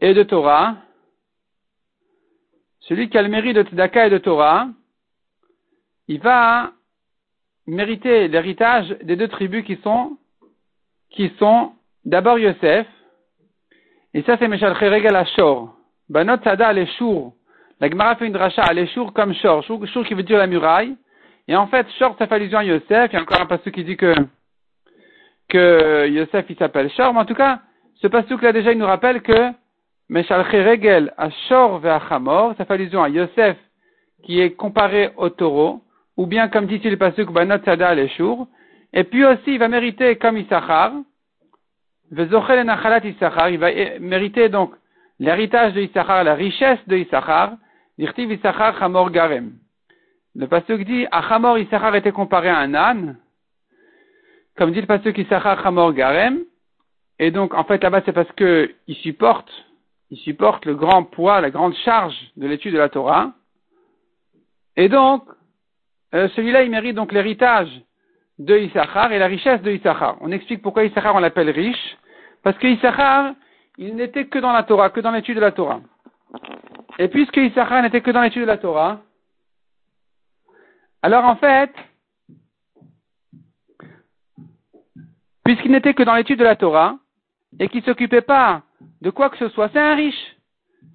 et 0.00 0.14
de 0.14 0.22
Torah, 0.22 0.76
celui 2.88 3.08
qui 3.08 3.18
a 3.18 3.22
le 3.22 3.28
mérite 3.28 3.56
de 3.56 3.62
Tzedaka 3.62 4.06
et 4.06 4.10
de 4.10 4.18
Torah, 4.18 4.68
il 6.08 6.20
va 6.20 6.72
mériter 7.66 8.28
l'héritage 8.28 8.88
des 9.02 9.16
deux 9.16 9.28
tribus 9.28 9.64
qui 9.64 9.76
sont, 9.82 10.16
qui 11.10 11.32
sont 11.38 11.72
d'abord 12.04 12.38
Yosef, 12.38 12.86
et 14.14 14.22
ça 14.22 14.36
c'est 14.38 14.48
Meshal 14.48 14.72
Regal 14.72 15.14
Ashor. 15.16 15.74
Banot 16.08 16.42
Sada 16.42 16.68
Aleshur. 16.68 17.32
La 17.80 17.90
Gemara 17.90 18.16
fait 18.16 18.26
une 18.26 18.32
dracha 18.32 18.62
Aleshur 18.62 19.12
comme 19.12 19.34
Shor. 19.34 19.62
Shur 19.62 20.06
qui 20.06 20.14
veut 20.14 20.22
dire 20.22 20.38
la 20.38 20.46
muraille. 20.46 20.96
Et 21.48 21.54
en 21.54 21.66
fait, 21.66 21.86
Shor 21.98 22.16
ça 22.18 22.26
fait 22.26 22.36
allusion 22.36 22.58
à 22.58 22.64
Yosef. 22.64 23.10
Il 23.12 23.14
y 23.14 23.16
a 23.16 23.20
encore 23.20 23.42
un 23.42 23.46
passage 23.46 23.72
qui 23.72 23.84
dit 23.84 23.96
que, 23.98 24.14
que 25.50 26.08
Yosef 26.08 26.46
il 26.48 26.56
s'appelle 26.56 26.90
Shor. 26.92 27.12
Mais 27.12 27.20
en 27.20 27.24
tout 27.26 27.34
cas, 27.34 27.60
ce 27.96 28.06
passage 28.06 28.40
là 28.40 28.52
déjà 28.52 28.72
il 28.72 28.78
nous 28.78 28.86
rappelle 28.86 29.20
que 29.20 29.50
Meshal 30.08 30.42
Regel 30.42 31.12
Ashor 31.16 31.78
Ve'achamor, 31.80 32.54
ça 32.56 32.64
fait 32.64 32.74
allusion 32.74 33.02
à 33.02 33.08
Yosef 33.08 33.56
qui 34.22 34.40
est 34.40 34.52
comparé 34.52 35.10
au 35.16 35.28
taureau 35.28 35.82
ou 36.16 36.26
bien 36.26 36.48
comme 36.48 36.66
dit-il 36.66 36.90
le 36.90 36.96
pasuk 36.96 37.30
Banot 37.30 37.62
Sada 37.64 37.88
Aleshur. 37.88 38.46
Et 38.92 39.04
puis 39.04 39.24
aussi, 39.24 39.54
il 39.54 39.58
va 39.58 39.68
mériter 39.68 40.16
comme 40.16 40.38
Issachar, 40.38 40.92
Issachar, 42.10 43.50
il 43.50 43.58
va 43.58 43.70
mériter 44.00 44.48
donc 44.48 44.72
l'héritage 45.18 45.74
de 45.74 45.80
Issachar, 45.82 46.24
la 46.24 46.34
richesse 46.34 46.78
de 46.86 46.96
Issachar, 46.96 47.56
Dirtiv 47.98 48.30
Issachar 48.30 48.82
Hamor 48.82 49.10
Garem. 49.10 49.52
Le 50.34 50.46
pasuk 50.46 50.84
dit, 50.84 51.06
Achamor 51.10 51.58
Issachar 51.58 51.94
était 51.96 52.12
comparé 52.12 52.48
à 52.48 52.58
un 52.58 52.74
âne, 52.74 53.16
comme 54.56 54.72
dit 54.72 54.80
le 54.80 54.86
pasuk 54.86 55.16
Issachar 55.18 55.66
Hamor 55.66 55.92
Garem, 55.94 56.40
et 57.18 57.30
donc 57.30 57.54
en 57.54 57.64
fait 57.64 57.82
là-bas 57.82 58.02
c'est 58.04 58.12
parce 58.12 58.30
que 58.32 58.70
il 58.86 58.96
supporte, 58.96 59.50
il 60.10 60.18
supporte 60.18 60.64
le 60.64 60.74
grand 60.74 61.04
poids, 61.04 61.40
la 61.40 61.50
grande 61.50 61.74
charge 61.74 62.16
de 62.36 62.46
l'étude 62.46 62.74
de 62.74 62.78
la 62.78 62.88
Torah, 62.88 63.32
et 64.76 64.88
donc 64.88 65.24
euh, 66.14 66.28
celui-là, 66.36 66.62
il 66.62 66.70
mérite 66.70 66.94
donc 66.94 67.12
l'héritage 67.12 67.68
de 68.38 68.56
Issachar 68.56 69.12
et 69.12 69.18
la 69.18 69.26
richesse 69.26 69.62
de 69.62 69.72
Issachar. 69.72 70.16
On 70.20 70.30
explique 70.30 70.62
pourquoi 70.62 70.84
Issachar 70.84 71.14
on 71.14 71.20
l'appelle 71.20 71.50
riche. 71.50 71.96
Parce 72.42 72.56
que 72.58 72.66
Issachar, 72.66 73.34
il 73.78 73.96
n'était 73.96 74.26
que 74.26 74.38
dans 74.38 74.52
la 74.52 74.62
Torah, 74.62 74.90
que 74.90 75.00
dans 75.00 75.10
l'étude 75.10 75.36
de 75.36 75.40
la 75.40 75.52
Torah. 75.52 75.80
Et 76.98 77.08
puisque 77.08 77.36
Issachar 77.36 77.82
n'était 77.82 78.00
que 78.00 78.10
dans 78.10 78.22
l'étude 78.22 78.42
de 78.42 78.46
la 78.46 78.58
Torah, 78.58 79.00
alors 81.02 81.24
en 81.24 81.36
fait, 81.36 81.72
puisqu'il 85.44 85.70
n'était 85.70 85.94
que 85.94 86.02
dans 86.02 86.14
l'étude 86.14 86.38
de 86.38 86.44
la 86.44 86.56
Torah, 86.56 86.96
et 87.58 87.68
qu'il 87.68 87.80
ne 87.80 87.86
s'occupait 87.86 88.22
pas 88.22 88.62
de 89.00 89.10
quoi 89.10 89.30
que 89.30 89.38
ce 89.38 89.48
soit, 89.48 89.68
c'est 89.72 89.80
un 89.80 89.94
riche. 89.94 90.36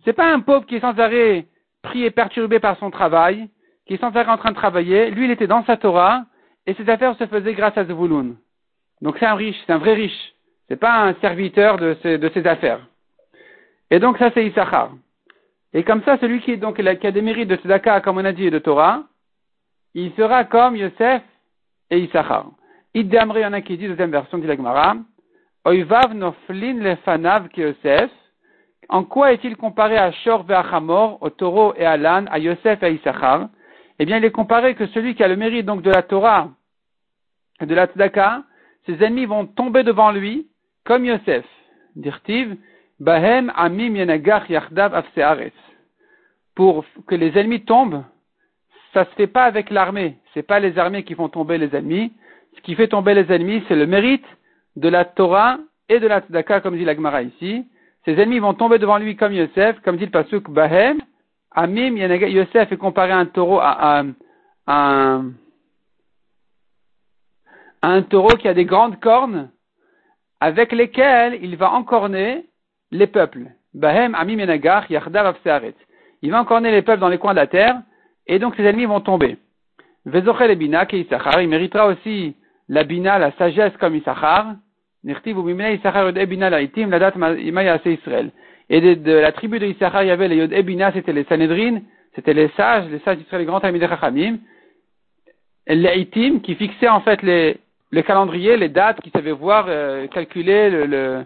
C'est 0.04 0.14
pas 0.14 0.32
un 0.32 0.40
pauvre 0.40 0.66
qui 0.66 0.76
est 0.76 0.82
sans 0.82 0.98
arrêt 1.00 1.46
pris 1.82 2.04
et 2.04 2.12
perturbé 2.12 2.60
par 2.60 2.78
son 2.78 2.92
travail, 2.92 3.50
qui 3.86 3.96
est 3.96 4.02
sans 4.02 4.16
arrêt 4.16 4.32
en 4.32 4.38
train 4.38 4.52
de 4.52 4.56
travailler, 4.56 5.12
lui 5.12 5.26
il 5.26 5.32
était 5.32 5.48
dans 5.48 5.64
sa 5.66 5.78
Torah, 5.78 6.26
et 6.66 6.74
ses 6.76 6.90
affaires 6.90 7.16
se 7.18 7.26
faisaient 7.26 7.54
grâce 7.54 7.78
à 7.78 7.86
Zvouloun. 7.86 8.36
Donc 9.02 9.18
c'est 9.20 9.26
un 9.26 9.36
riche, 9.36 9.58
c'est 9.66 9.74
un 9.74 9.80
vrai 9.80 9.94
riche. 9.94 10.34
C'est 10.68 10.78
pas 10.78 11.04
un 11.04 11.14
serviteur 11.16 11.78
de 11.78 11.98
ses, 12.02 12.18
de 12.18 12.48
affaires. 12.48 12.88
Et 13.90 14.00
donc 14.00 14.18
ça 14.18 14.32
c'est 14.34 14.46
Issachar. 14.46 14.92
Et 15.74 15.84
comme 15.84 16.04
ça, 16.04 16.18
celui 16.18 16.42
qui, 16.42 16.52
est 16.52 16.58
donc, 16.58 16.80
a 16.80 17.12
des 17.12 17.22
mérites 17.22 17.48
de 17.48 17.56
Tzedaka, 17.56 18.02
comme 18.02 18.18
on 18.18 18.26
a 18.26 18.34
dit, 18.34 18.46
et 18.46 18.52
de 18.52 18.60
Torah, 18.60 19.04
il 19.94 20.12
sera 20.14 20.44
comme 20.44 20.76
Yosef 20.76 21.22
et 21.90 22.00
Issachar. 22.00 22.48
Il 22.94 23.08
y 23.08 23.62
qui 23.64 23.78
dit, 23.78 23.88
deuxième 23.88 24.12
version 24.12 24.38
dit 24.38 24.48
la 24.48 24.58
Gemara, 24.58 24.96
Noflin. 25.66 26.96
En 28.90 29.04
quoi 29.04 29.32
est-il 29.32 29.56
comparé 29.56 29.98
à 29.98 30.12
Shor 30.12 30.46
Hamor, 30.50 31.18
au 31.22 31.30
taureau 31.30 31.74
et 31.78 31.86
à 31.86 31.98
l'âne, 31.98 32.28
à 32.32 32.40
Yosef 32.40 32.82
et 32.84 32.86
à 32.86 32.90
Issachar? 32.90 33.48
Eh 34.00 34.06
bien, 34.06 34.18
il 34.18 34.26
est 34.26 34.32
comparé 34.32 34.76
que 34.76 34.88
celui 34.88 35.16
qui 35.16 35.24
a 35.24 35.28
le 35.28 35.36
mérite 35.36 35.66
donc 35.66 35.82
de 35.82 35.92
la 35.92 36.02
Torah 36.02 36.50
et 37.62 37.66
de 37.66 37.76
la 37.76 37.86
Tzedaka, 37.86 38.44
ses 38.86 39.04
ennemis 39.04 39.26
vont 39.26 39.46
tomber 39.46 39.84
devant 39.84 40.12
lui, 40.12 40.48
comme 40.84 41.06
Yosef. 41.06 41.46
Dirtiv, 41.96 42.58
Bahem 43.00 43.52
Amim 43.56 43.96
Yenagach 43.96 44.50
Yachdav. 44.50 45.04
Pour 46.56 46.84
que 47.08 47.16
les 47.16 47.38
ennemis 47.38 47.64
tombent, 47.64 48.04
ça 48.94 49.06
se 49.06 49.12
fait 49.12 49.28
pas 49.28 49.44
avec 49.44 49.70
l'armée. 49.70 50.18
C'est 50.34 50.44
pas 50.44 50.60
les 50.60 50.78
armées 50.78 51.04
qui 51.04 51.16
font 51.16 51.30
tomber 51.30 51.58
les 51.58 51.74
ennemis. 51.76 52.12
Ce 52.58 52.62
qui 52.62 52.76
fait 52.76 52.88
tomber 52.88 53.14
les 53.14 53.32
ennemis, 53.32 53.64
c'est 53.68 53.76
le 53.76 53.86
mérite 53.86 54.26
de 54.76 54.90
la 54.90 55.06
Torah 55.06 55.58
et 55.90 56.00
de 56.00 56.08
la 56.08 56.22
Tzedaka, 56.22 56.62
comme 56.62 56.78
dit 56.78 56.86
l'Agmara 56.86 57.22
ici. 57.24 57.66
Ses 58.06 58.14
ennemis 58.14 58.40
vont 58.40 58.54
tomber 58.54 58.80
devant 58.80 58.98
lui 58.98 59.16
comme 59.16 59.34
Yosef, 59.34 59.80
comme 59.82 59.98
dit 59.98 60.06
le 60.06 60.12
Pasuk 60.12 60.50
Bahem, 60.50 61.02
Amim 61.52 61.98
Yosef 61.98 62.72
est 62.72 62.78
comparé 62.78 63.12
à 63.12 63.18
un 63.18 63.26
taureau, 63.26 63.60
à, 63.60 64.04
un, 64.68 65.32
un 67.82 68.02
taureau 68.04 68.36
qui 68.38 68.48
a 68.48 68.54
des 68.54 68.66
grandes 68.66 69.00
cornes 69.00 69.50
avec 70.40 70.72
lesquelles 70.72 71.40
il 71.44 71.58
va 71.58 71.72
encorner 71.72 72.46
les 72.92 73.08
peuples. 73.08 73.48
Bahem 73.74 74.16
Amim 74.16 74.40
Yenagach 74.40 74.90
Yachdav 74.90 75.36
Il 76.22 76.32
va 76.32 76.42
encorner 76.42 76.72
les 76.72 76.82
peuples 76.82 77.00
dans 77.00 77.10
les 77.10 77.18
coins 77.18 77.34
de 77.34 77.40
la 77.40 77.48
terre 77.48 77.82
et 78.28 78.40
donc 78.40 78.56
ses 78.56 78.64
ennemis 78.64 78.86
vont 78.86 79.02
tomber. 79.02 79.38
Vezochel 80.06 80.56
Bina 80.58 80.88
il 80.92 81.50
méritera 81.50 81.88
aussi 81.88 82.36
la 82.72 82.84
bina, 82.86 83.20
la 83.20 83.32
sagesse 83.34 83.76
comme 83.80 83.96
Issachar. 83.96 84.56
Et 85.04 85.14
de, 88.96 89.12
la 89.12 89.32
tribu 89.34 89.60
de 89.60 89.66
Issachar, 89.66 90.04
il 90.04 90.08
y 90.08 90.12
avait 90.12 90.30
les 90.30 90.38
Yod 90.38 90.54
Ebina, 90.54 90.94
c'était 90.94 91.12
les 91.12 91.26
Sanhedrin, 91.26 91.82
c'était 92.16 92.34
les 92.34 92.48
sages, 92.56 92.86
les 92.90 93.00
sages 93.00 93.18
d'Israël, 93.18 93.42
les 93.42 93.46
grands 93.46 93.60
amis 93.60 93.80
de 93.80 93.88
Chachamim. 93.88 94.38
Les 95.68 96.00
Itim, 96.00 96.40
qui 96.40 96.56
fixaient 96.56 96.88
en 96.88 97.02
fait 97.02 97.22
les, 97.24 97.58
le 97.90 98.02
calendrier, 98.04 98.56
les 98.56 98.70
dates, 98.70 99.02
qui 99.02 99.10
savaient 99.10 99.32
voir, 99.32 99.66
euh, 99.68 100.08
calculer 100.08 100.70
le, 100.70 101.26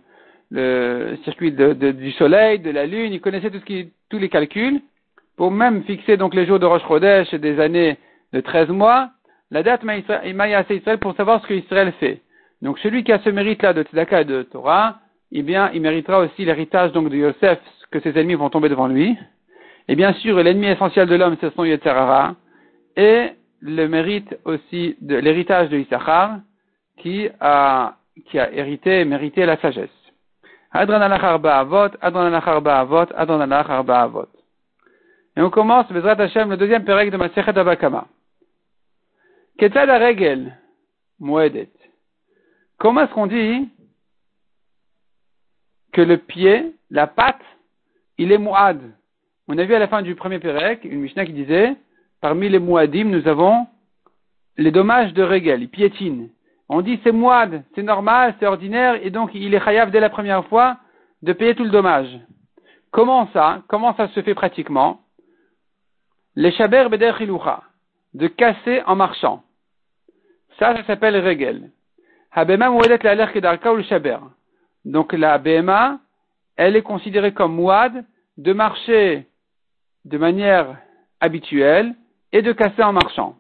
le, 0.50 1.18
circuit 1.26 1.52
du 1.52 2.12
soleil, 2.14 2.58
de 2.58 2.72
la 2.72 2.88
lune, 2.88 3.14
ils 3.14 3.22
connaissaient 3.22 3.52
tous 3.52 4.18
les 4.18 4.30
calculs, 4.30 4.82
pour 5.38 5.52
même 5.52 5.84
fixer 5.84 6.18
donc 6.18 6.34
les 6.34 6.48
jours 6.48 6.58
de 6.58 6.66
Rosh 6.66 6.88
Chodesh 6.88 7.32
et 7.36 7.40
des 7.40 7.60
années 7.60 7.98
de 8.34 8.42
13 8.42 8.70
mois, 8.70 9.12
la 9.56 9.64
date 9.64 9.84
Maïa 9.86 10.66
Israël 10.70 10.98
pour 10.98 11.16
savoir 11.16 11.42
ce 11.42 11.48
que 11.48 11.54
Israël 11.54 11.94
fait. 11.98 12.22
Donc 12.62 12.78
celui 12.80 13.06
qui 13.06 13.14
a 13.14 13.20
ce 13.20 13.30
mérite-là 13.30 13.72
de 13.72 13.84
Tzedaka 13.84 14.20
et 14.22 14.26
de 14.26 14.44
Torah, 14.44 14.98
eh 15.32 15.44
bien, 15.44 15.72
il 15.74 15.80
méritera 15.82 16.20
aussi 16.20 16.44
l'héritage 16.44 16.92
donc 16.92 17.08
de 17.08 17.16
Yosef, 17.16 17.60
que 17.90 18.02
ses 18.02 18.10
ennemis 18.20 18.34
vont 18.36 18.50
tomber 18.50 18.68
devant 18.68 18.90
lui. 18.90 19.18
Et 19.88 19.96
bien 19.96 20.12
sûr, 20.16 20.44
l'ennemi 20.44 20.68
essentiel 20.68 21.08
de 21.08 21.16
l'homme, 21.16 21.38
ce 21.40 21.50
sont 21.52 21.64
Yetzerara, 21.64 22.36
et 22.98 23.30
le 23.62 23.88
mérite 23.88 24.38
aussi 24.44 24.98
de 25.00 25.16
l'héritage 25.16 25.70
de 25.70 25.78
Issachar, 25.78 26.40
qui 26.98 27.30
a, 27.40 27.94
qui 28.26 28.38
a 28.38 28.52
hérité 28.52 29.00
et 29.00 29.06
mérité 29.06 29.46
la 29.46 29.56
sagesse. 29.62 29.88
Et 35.38 35.42
on 35.42 35.50
commence, 35.50 35.90
Bezrat 35.94 36.22
Hashem, 36.22 36.50
le 36.50 36.58
deuxième 36.58 36.84
pérec 36.84 37.10
de 37.10 37.16
Masechet 37.16 37.58
Abakama. 37.58 38.06
Ketzad 39.58 39.90
regel, 39.90 40.58
Moedet. 41.20 41.72
Comment 42.78 43.02
est-ce 43.02 43.14
qu'on 43.14 43.28
dit 43.28 43.70
que 45.94 46.02
le 46.02 46.18
pied, 46.18 46.74
la 46.90 47.08
patte, 47.08 47.42
il 48.18 48.34
est 48.34 48.38
mouad. 48.38 48.82
On 49.48 49.58
a 49.58 49.64
vu 49.64 49.74
à 49.74 49.80
la 49.80 49.88
fin 49.88 50.02
du 50.02 50.14
premier 50.16 50.40
Pérec 50.40 50.84
une 50.84 51.00
Mishnah 51.00 51.26
qui 51.26 51.32
disait, 51.32 51.74
parmi 52.20 52.50
les 52.50 52.60
mouadim, 52.60 53.06
nous 53.06 53.28
avons 53.30 53.68
les 54.58 54.72
dommages 54.72 55.14
de 55.14 55.24
régel, 55.24 55.62
il 55.62 55.70
piétine. 55.70 56.30
On 56.68 56.82
dit 56.82 57.00
c'est 57.04 57.14
mouad, 57.14 57.64
c'est 57.76 57.84
normal, 57.84 58.36
c'est 58.40 58.46
ordinaire, 58.46 59.06
et 59.06 59.10
donc 59.10 59.32
il 59.34 59.54
est 59.54 59.64
chayav 59.64 59.92
dès 59.92 60.02
la 60.02 60.10
première 60.10 60.46
fois 60.48 60.78
de 61.22 61.32
payer 61.32 61.56
tout 61.56 61.64
le 61.64 61.70
dommage. 61.70 62.20
Comment 62.92 63.30
ça? 63.32 63.64
Comment 63.68 63.96
ça 63.96 64.10
se 64.10 64.22
fait 64.22 64.36
pratiquement? 64.36 65.02
Les 66.36 66.52
shaber 66.52 66.90
beder 66.90 67.14
de 68.16 68.28
casser 68.28 68.82
en 68.86 68.96
marchant. 68.96 69.44
Ça, 70.58 70.76
ça 70.76 70.84
s'appelle 70.86 71.18
régel. 71.18 71.70
Habema 72.32 72.70
mouedet 72.70 73.00
la 73.04 73.16
le 73.16 73.84
shaber. 73.84 74.20
Donc 74.86 75.12
la 75.12 75.38
BMA, 75.38 76.00
elle 76.56 76.78
est 76.78 76.82
considérée 76.82 77.34
comme 77.34 77.56
mouad 77.56 78.06
de 78.38 78.54
marcher 78.54 79.26
de 80.06 80.18
manière 80.18 80.78
habituelle 81.20 81.94
et 82.32 82.42
de 82.42 82.54
casser 82.54 82.84
en 82.84 82.94
marchant. 82.94 83.36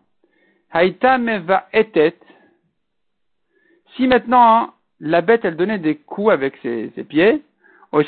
Haïta 0.71 1.19
meva 1.19 1.69
etet. 1.71 2.17
Si 3.95 4.07
maintenant 4.07 4.73
la 4.99 5.21
bête 5.21 5.45
elle 5.45 5.55
donnait 5.55 5.79
des 5.79 5.95
coups 5.95 6.31
avec 6.31 6.57
ses, 6.61 6.89
pieds, 7.07 7.43
ou 7.93 8.03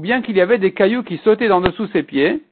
bien 0.00 0.22
qu'il 0.22 0.36
y 0.36 0.40
avait 0.40 0.58
des 0.58 0.72
cailloux 0.72 1.02
qui 1.02 1.18
sautaient 1.18 1.48
dans 1.48 1.60
dessous 1.60 1.86
ses 1.88 2.02
pieds, 2.02 2.42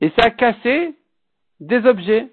et 0.00 0.10
ça 0.10 0.26
a 0.26 0.30
cassé 0.30 0.94
des 1.60 1.86
objets 1.86 2.28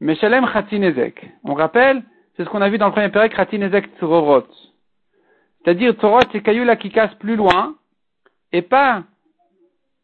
Meshalem 0.00 0.46
Khatinezek. 0.46 1.26
On 1.44 1.54
rappelle, 1.54 2.02
c'est 2.36 2.44
ce 2.44 2.48
qu'on 2.48 2.62
a 2.62 2.68
vu 2.68 2.78
dans 2.78 2.86
le 2.86 2.92
premier 2.92 3.08
pérec, 3.08 3.34
Khatinezek 3.34 3.96
Tzorot. 3.98 4.46
C'est-à-dire, 5.62 5.94
Tzorot, 5.94 6.20
c'est 6.32 6.42
cailloux 6.42 6.64
là 6.64 6.76
qui 6.76 6.90
casse 6.90 7.14
plus 7.14 7.36
loin, 7.36 7.76
et 8.52 8.62
pas 8.62 9.04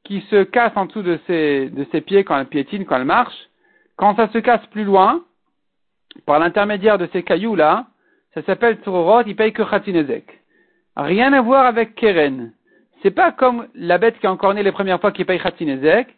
qui 0.05 0.23
se 0.31 0.43
casse 0.45 0.73
en 0.77 0.87
dessous 0.87 1.03
de 1.03 1.19
ses, 1.27 2.01
pieds 2.01 2.25
quand 2.25 2.39
elle 2.39 2.47
piétine, 2.47 2.85
quand 2.85 2.97
elle 2.97 3.05
marche. 3.05 3.49
Quand 3.97 4.17
ça 4.17 4.29
se 4.29 4.39
casse 4.39 4.65
plus 4.67 4.85
loin, 4.85 5.23
par 6.27 6.39
l'intermédiaire 6.39 6.99
de 6.99 7.09
ces 7.13 7.23
cailloux 7.23 7.55
là, 7.55 7.87
ça 8.35 8.43
s'appelle 8.43 8.79
Tzorot, 8.79 9.23
il 9.27 9.37
paye 9.37 9.53
que 9.53 9.63
Khatinezek. 9.63 10.41
Rien 10.97 11.33
à 11.33 11.43
voir 11.43 11.67
avec 11.67 11.95
Keren. 11.95 12.53
C'est 13.03 13.11
pas 13.11 13.33
comme 13.33 13.67
la 13.75 13.99
bête 13.99 14.19
qui 14.19 14.27
a 14.27 14.33
encore 14.33 14.55
né 14.55 14.63
les 14.63 14.73
premières 14.73 15.01
fois 15.01 15.13
qui 15.13 15.25
paye 15.25 15.39
Khatinezek. 15.39 16.09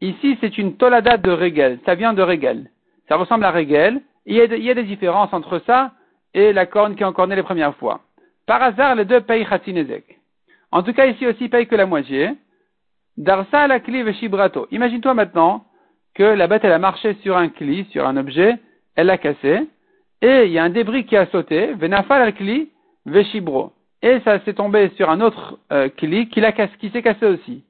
Ici, 0.00 0.38
c'est 0.40 0.56
une 0.58 0.76
tolada 0.76 1.16
de 1.16 1.30
Regel. 1.30 1.80
Ça 1.84 1.94
vient 1.94 2.12
de 2.12 2.22
Regel. 2.22 2.70
Ça 3.08 3.16
ressemble 3.16 3.44
à 3.44 3.50
Regel. 3.50 4.00
Il 4.26 4.36
y, 4.36 4.70
a, 4.70 4.74
des 4.74 4.84
différences 4.84 5.32
entre 5.32 5.58
ça 5.60 5.92
et 6.34 6.52
la 6.52 6.66
corne 6.66 6.94
qui 6.94 7.02
a 7.02 7.08
encore 7.08 7.26
né 7.26 7.34
les 7.34 7.42
premières 7.42 7.74
fois. 7.76 8.00
Par 8.46 8.62
hasard, 8.62 8.94
les 8.94 9.04
deux 9.04 9.20
payent 9.22 9.46
Khatinezek. 9.46 10.18
En 10.70 10.82
tout 10.82 10.92
cas, 10.92 11.06
ici 11.06 11.26
aussi, 11.26 11.48
payent 11.48 11.66
que 11.66 11.74
la 11.74 11.86
moitié. 11.86 12.30
Darsa 13.16 13.66
la 13.66 13.80
cli 13.80 14.14
shibrato. 14.14 14.68
Imagine-toi 14.70 15.14
maintenant 15.14 15.64
que 16.14 16.22
la 16.22 16.46
bête, 16.46 16.64
elle 16.64 16.72
a 16.72 16.78
marché 16.78 17.14
sur 17.22 17.36
un 17.36 17.48
cli, 17.48 17.84
sur 17.90 18.06
un 18.06 18.16
objet, 18.16 18.56
elle 18.94 19.06
l'a 19.06 19.18
cassé, 19.18 19.66
et 20.20 20.44
il 20.44 20.52
y 20.52 20.58
a 20.58 20.64
un 20.64 20.70
débris 20.70 21.04
qui 21.04 21.16
a 21.16 21.26
sauté, 21.26 21.72
venafal 21.74 22.22
al 22.22 22.34
cli 22.34 22.70
veshibro 23.06 23.72
et 24.02 24.20
ça 24.20 24.40
s'est 24.44 24.54
tombé 24.54 24.90
sur 24.96 25.10
un 25.10 25.20
autre 25.20 25.58
euh, 25.72 25.88
kli 25.88 26.28
qui, 26.28 26.42
qui 26.78 26.90
s'est 26.90 27.02
cassé 27.02 27.26
aussi. 27.26 27.64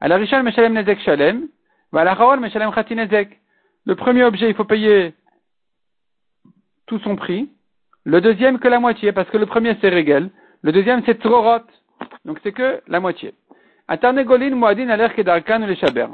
Alors, 0.00 0.18
Rishal 0.18 0.42
Meshalem 0.42 0.72
Nezek 0.72 1.00
Shalem, 1.00 1.48
Meshalem 1.92 2.72
Nezek. 2.90 3.40
Le 3.86 3.94
premier 3.94 4.24
objet, 4.24 4.48
il 4.48 4.54
faut 4.54 4.64
payer 4.64 5.14
tout 6.86 6.98
son 7.00 7.16
prix. 7.16 7.50
Le 8.04 8.20
deuxième, 8.20 8.58
que 8.58 8.68
la 8.68 8.80
moitié, 8.80 9.12
parce 9.12 9.28
que 9.28 9.36
le 9.36 9.46
premier, 9.46 9.76
c'est 9.80 9.90
Regel. 9.90 10.30
Le 10.62 10.72
deuxième, 10.72 11.02
c'est 11.04 11.18
Trorot. 11.18 11.64
Donc, 12.24 12.38
c'est 12.42 12.52
que 12.52 12.80
la 12.86 13.00
moitié. 13.00 13.34
Atarnegolin, 13.88 14.54
Muadin, 14.54 14.88
Aler, 14.88 15.08
Kedarkan 15.14 15.66
les 15.66 15.76
Shaber. 15.76 16.06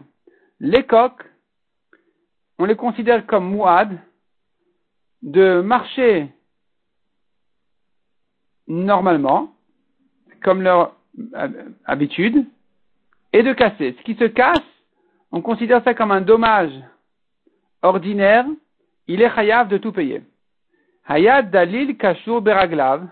Les 0.58 0.84
coques, 0.84 1.24
on 2.58 2.64
les 2.64 2.76
considère 2.76 3.26
comme 3.26 3.50
Muad, 3.54 3.98
de 5.22 5.60
marcher 5.60 6.28
normalement, 8.68 9.52
comme 10.42 10.62
leur 10.62 10.94
euh, 11.34 11.48
habitude, 11.84 12.44
et 13.32 13.42
de 13.42 13.52
casser. 13.52 13.94
Ce 13.98 14.02
qui 14.04 14.14
se 14.14 14.24
casse, 14.24 14.66
on 15.32 15.42
considère 15.42 15.82
ça 15.84 15.94
comme 15.94 16.10
un 16.10 16.20
dommage 16.20 16.72
ordinaire, 17.82 18.46
il 19.08 19.22
est 19.22 19.34
chayav 19.34 19.68
de 19.68 19.78
tout 19.78 19.92
payer. 19.92 20.22
Hayad 21.06 21.50
dalil 21.50 21.96
kashur 21.96 22.40
beraglav. 22.40 23.06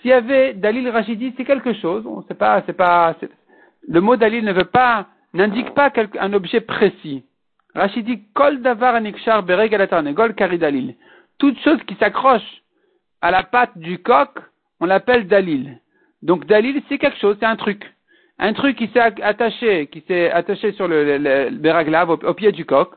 S'il 0.00 0.10
y 0.10 0.14
avait 0.14 0.54
dalil 0.54 0.88
rachidi, 0.88 1.32
c'est 1.36 1.44
quelque 1.44 1.74
chose, 1.74 2.04
on 2.06 2.22
sait 2.22 2.34
pas, 2.34 2.62
c'est 2.66 2.72
pas, 2.72 3.14
le 3.86 4.00
mot 4.00 4.16
dalil 4.16 4.44
ne 4.44 4.52
veut 4.52 4.64
pas, 4.64 5.06
n'indique 5.32 5.74
pas 5.74 5.92
un 6.18 6.32
objet 6.32 6.60
précis. 6.60 7.24
Rachidi 7.74 8.22
kol 8.34 8.60
davar 8.60 8.96
anikshar 8.96 9.44
gol 9.44 10.34
kari 10.34 10.58
dalil. 10.58 10.94
Toute 11.38 11.58
chose 11.60 11.82
qui 11.84 11.94
s'accroche 11.96 12.61
à 13.22 13.30
la 13.30 13.44
patte 13.44 13.78
du 13.78 13.98
coq, 13.98 14.30
on 14.80 14.86
l'appelle 14.86 15.26
dalil. 15.28 15.78
Donc 16.22 16.44
dalil, 16.46 16.82
c'est 16.88 16.98
quelque 16.98 17.18
chose, 17.18 17.36
c'est 17.40 17.46
un 17.46 17.56
truc. 17.56 17.82
Un 18.38 18.52
truc 18.52 18.76
qui 18.76 18.88
s'est 18.88 19.00
attaché, 19.22 19.86
qui 19.86 20.02
s'est 20.08 20.30
attaché 20.30 20.72
sur 20.72 20.88
le, 20.88 21.18
le, 21.18 22.28
au, 22.28 22.34
pied 22.34 22.52
du 22.52 22.64
coq. 22.64 22.90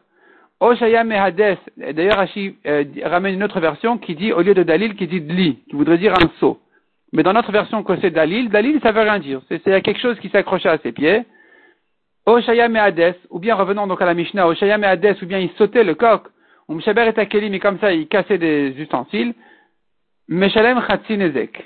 Oshaya 0.60 1.04
mehades. 1.04 1.58
D'ailleurs, 1.78 2.20
Hachi 2.20 2.56
euh, 2.66 2.84
ramène 3.04 3.36
une 3.36 3.44
autre 3.44 3.60
version 3.60 3.98
qui 3.98 4.16
dit, 4.16 4.34
au 4.34 4.42
lieu 4.42 4.54
de 4.54 4.64
dalil, 4.64 4.96
qui 4.96 5.06
dit 5.06 5.22
dli, 5.22 5.60
qui 5.70 5.76
voudrait 5.76 5.98
dire 5.98 6.14
un 6.14 6.30
seau. 6.40 6.60
Mais 7.14 7.24
dans 7.24 7.34
notre 7.34 7.52
version, 7.52 7.84
que 7.84 7.96
c'est 8.02 8.10
dalil, 8.10 8.50
dalil, 8.50 8.80
ça 8.82 8.92
veut 8.92 9.02
rien 9.02 9.20
dire. 9.20 9.42
C'est 9.50 9.82
quelque 9.82 10.00
chose 10.00 10.18
qui 10.20 10.30
s'accrochait 10.30 10.70
à 10.70 10.80
ses 10.80 10.92
pieds. 10.92 11.24
Oshaya 12.26 12.68
mehades, 12.68 13.16
ou 13.30 13.38
bien 13.38 13.54
revenons 13.54 13.86
donc 13.86 14.02
à 14.02 14.06
la 14.06 14.16
Mishnah, 14.16 14.48
Oshaya 14.48 14.78
mehades, 14.78 15.18
ou 15.22 15.26
bien 15.28 15.40
il 15.40 15.52
sautait 15.52 15.84
le 15.84 15.94
coq. 15.94 16.24
Umshaber 16.68 17.12
et 17.16 17.20
akeli, 17.20 17.52
mais 17.52 17.60
comme 17.60 17.78
ça, 17.78 17.92
il 17.92 18.08
cassait 18.08 18.40
des 18.40 18.74
ustensiles. 18.80 19.36
Meshalem 20.28 20.82
Chatzinezek. 20.88 21.64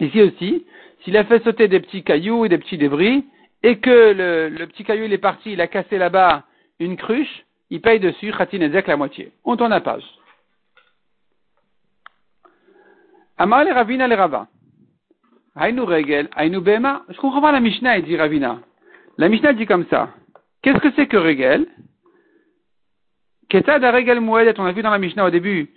Ici 0.00 0.22
aussi, 0.22 0.66
s'il 1.02 1.16
a 1.16 1.24
fait 1.24 1.42
sauter 1.44 1.68
des 1.68 1.80
petits 1.80 2.02
cailloux 2.02 2.44
et 2.44 2.48
des 2.48 2.58
petits 2.58 2.78
débris, 2.78 3.24
et 3.62 3.78
que 3.78 4.50
le, 4.50 4.66
petit 4.66 4.84
caillou 4.84 5.04
il 5.04 5.12
est 5.12 5.18
parti, 5.18 5.52
il 5.52 5.60
a 5.60 5.68
cassé 5.68 5.96
là-bas 5.96 6.44
une 6.80 6.96
cruche, 6.96 7.44
il 7.70 7.80
paye 7.80 8.00
dessus 8.00 8.32
Chatzinezek 8.32 8.88
la 8.88 8.96
moitié. 8.96 9.32
On 9.44 9.56
tourne 9.56 9.70
la 9.70 9.80
page. 9.80 10.04
Amar 13.38 13.64
le 13.64 13.72
Ravina 13.72 14.08
le 14.08 14.14
Rava. 14.14 14.48
Aïnu 15.56 15.82
Regel, 15.82 16.28
Aïnu 16.34 16.60
Bema. 16.60 17.04
Je 17.08 17.16
comprends 17.18 17.40
pas 17.40 17.52
la 17.52 17.60
Mishnah, 17.60 17.98
il 17.98 18.04
dit 18.04 18.16
Ravina. 18.16 18.58
La 19.18 19.28
Mishnah 19.28 19.52
dit 19.52 19.66
comme 19.66 19.86
ça. 19.86 20.10
Qu'est-ce 20.62 20.80
que 20.80 20.90
c'est 20.96 21.06
que 21.06 21.16
Regel? 21.16 21.66
Ketad 23.48 23.84
Regel 23.84 24.20
Mouedet, 24.20 24.58
on 24.58 24.64
a 24.64 24.72
vu 24.72 24.82
dans 24.82 24.90
la 24.90 24.98
Mishnah 24.98 25.26
au 25.26 25.30
début 25.30 25.70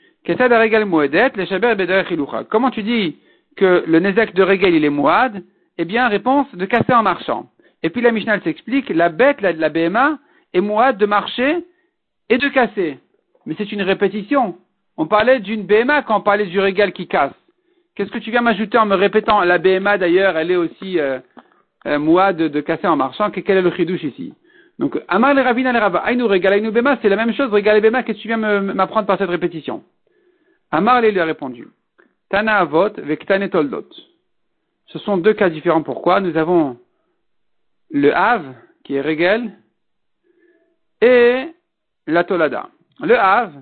Comment 2.49 2.71
tu 2.71 2.83
dis 2.83 3.17
que 3.55 3.83
le 3.87 3.99
Nezek 3.99 4.33
de 4.33 4.43
Regel 4.43 4.75
il 4.75 4.83
est 4.83 4.89
Mouad 4.89 5.41
Eh 5.77 5.85
bien, 5.85 6.09
réponse 6.09 6.47
de 6.53 6.65
casser 6.65 6.93
en 6.93 7.01
marchant. 7.01 7.49
Et 7.81 7.89
puis 7.89 8.01
la 8.01 8.11
Mishnah 8.11 8.41
s'explique, 8.41 8.89
la 8.89 9.07
bête 9.07 9.39
la, 9.39 9.53
la 9.53 9.69
BMA 9.69 10.19
est 10.53 10.59
Mouad 10.59 10.97
de 10.97 11.05
marcher 11.05 11.63
et 12.29 12.37
de 12.37 12.49
casser. 12.49 12.99
Mais 13.45 13.55
c'est 13.57 13.71
une 13.71 13.81
répétition. 13.81 14.57
On 14.97 15.07
parlait 15.07 15.39
d'une 15.39 15.63
BMA 15.63 16.01
quand 16.01 16.17
on 16.17 16.21
parlait 16.21 16.47
du 16.47 16.59
Regel 16.59 16.91
qui 16.91 17.07
casse. 17.07 17.33
Qu'est-ce 17.95 18.11
que 18.11 18.19
tu 18.19 18.31
viens 18.31 18.41
m'ajouter 18.41 18.77
en 18.77 18.85
me 18.85 18.95
répétant 18.95 19.41
La 19.41 19.59
BMA 19.59 19.97
d'ailleurs, 19.97 20.37
elle 20.37 20.51
est 20.51 20.57
aussi 20.57 20.99
euh, 20.99 21.19
euh 21.85 22.33
de, 22.33 22.61
casser 22.61 22.87
en 22.87 22.97
marchant? 22.97 23.31
Quel 23.31 23.57
est 23.57 23.61
le 23.61 23.71
chidouche 23.71 24.03
ici? 24.03 24.33
Donc, 24.77 24.99
Amar 25.07 25.33
le 25.33 25.41
Ravina 25.41 25.71
Rava, 25.71 25.99
Aïnou 25.99 26.27
Regal, 26.27 26.53
Aïnou 26.53 26.71
Bema, 26.71 26.97
c'est 27.01 27.09
la 27.09 27.15
même 27.15 27.33
chose, 27.33 27.49
Regal 27.49 27.77
et 27.77 27.81
Bema, 27.81 28.03
qu'est-ce 28.03 28.17
que 28.17 28.21
tu 28.23 28.27
viens 28.27 28.37
m'apprendre 28.37 29.07
par 29.07 29.17
cette 29.17 29.29
répétition? 29.29 29.83
Amarle 30.71 31.07
lui 31.07 31.19
a 31.19 31.25
répondu, 31.25 31.67
Tana 32.29 32.57
Avot 32.57 32.89
Vektane 32.97 33.49
Toldot. 33.49 33.87
Ce 34.87 34.99
sont 34.99 35.17
deux 35.17 35.33
cas 35.33 35.49
différents. 35.49 35.83
Pourquoi? 35.83 36.19
Nous 36.19 36.37
avons 36.37 36.77
le 37.89 38.13
Hav, 38.13 38.53
qui 38.83 38.95
est 38.95 39.01
Regel, 39.01 39.51
et 41.01 41.47
la 42.05 42.23
Tolada. 42.23 42.69
Le 43.01 43.17
Hav, 43.17 43.53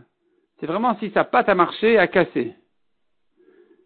c'est 0.60 0.66
vraiment 0.66 0.98
si 1.00 1.12
sa 1.12 1.24
patte 1.24 1.50
a 1.50 1.56
marché 1.56 1.94
et 1.94 1.98
a 1.98 2.08
cassé. 2.08 2.54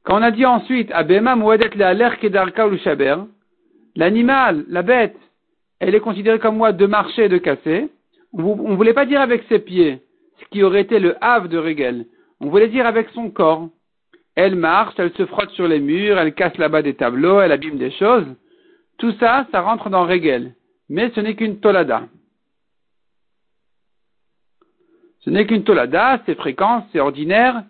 Quand 0.03 0.19
on 0.19 0.21
a 0.21 0.31
dit 0.31 0.45
ensuite, 0.45 0.91
Abema 0.91 1.35
Mouedet 1.35 1.69
le 1.75 2.15
Kedarka 2.15 2.77
Shaber, 2.77 3.17
l'animal, 3.95 4.65
la 4.67 4.81
bête, 4.81 5.17
elle 5.79 5.95
est 5.95 5.99
considérée 5.99 6.39
comme 6.39 6.57
moi 6.57 6.71
de 6.71 6.85
marcher 6.85 7.25
et 7.25 7.29
de 7.29 7.37
casser. 7.37 7.89
On 8.33 8.69
ne 8.69 8.75
voulait 8.75 8.93
pas 8.93 9.05
dire 9.05 9.21
avec 9.21 9.43
ses 9.49 9.59
pieds, 9.59 10.01
ce 10.39 10.45
qui 10.51 10.63
aurait 10.63 10.81
été 10.81 10.99
le 10.99 11.15
Hav 11.23 11.47
de 11.47 11.57
Regel. 11.57 12.05
On 12.39 12.49
voulait 12.49 12.69
dire 12.69 12.85
avec 12.85 13.09
son 13.09 13.29
corps. 13.29 13.69
Elle 14.35 14.55
marche, 14.55 14.95
elle 14.97 15.11
se 15.13 15.25
frotte 15.25 15.51
sur 15.51 15.67
les 15.67 15.79
murs, 15.79 16.17
elle 16.17 16.33
casse 16.33 16.57
là-bas 16.57 16.81
des 16.81 16.93
tableaux, 16.93 17.41
elle 17.41 17.51
abîme 17.51 17.77
des 17.77 17.91
choses. 17.91 18.25
Tout 18.97 19.11
ça, 19.19 19.47
ça 19.51 19.61
rentre 19.61 19.89
dans 19.89 20.05
Regel. 20.05 20.53
Mais 20.87 21.11
ce 21.11 21.19
n'est 21.19 21.35
qu'une 21.35 21.59
tolada. 21.59 22.07
Ce 25.19 25.29
n'est 25.29 25.45
qu'une 25.45 25.63
tolada, 25.63 26.21
c'est 26.25 26.35
fréquent, 26.35 26.87
c'est 26.91 26.99
ordinaire, 26.99 27.63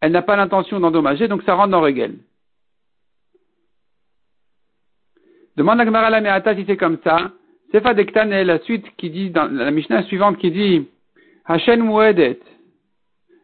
elle 0.00 0.12
n'a 0.12 0.22
pas 0.22 0.36
l'intention 0.36 0.78
d'endommager, 0.80 1.28
donc 1.28 1.42
ça 1.44 1.54
rentre 1.54 1.70
dans 1.70 1.80
Regel. 1.80 2.18
Demande 5.56 5.78
la 5.78 6.20
Meata 6.20 6.54
si 6.54 6.64
c'est 6.66 6.76
comme 6.76 6.98
ça. 7.04 7.32
Sefa 7.72 7.94
Dektan 7.94 8.30
est 8.30 8.44
la 8.44 8.58
suite 8.60 8.86
qui 8.96 9.10
dit, 9.10 9.30
dans 9.30 9.46
la 9.46 9.70
Mishnah 9.70 10.02
suivante 10.04 10.38
qui 10.38 10.50
dit, 10.50 10.88
Hashem 11.44 11.82
Mouedet. 11.82 12.40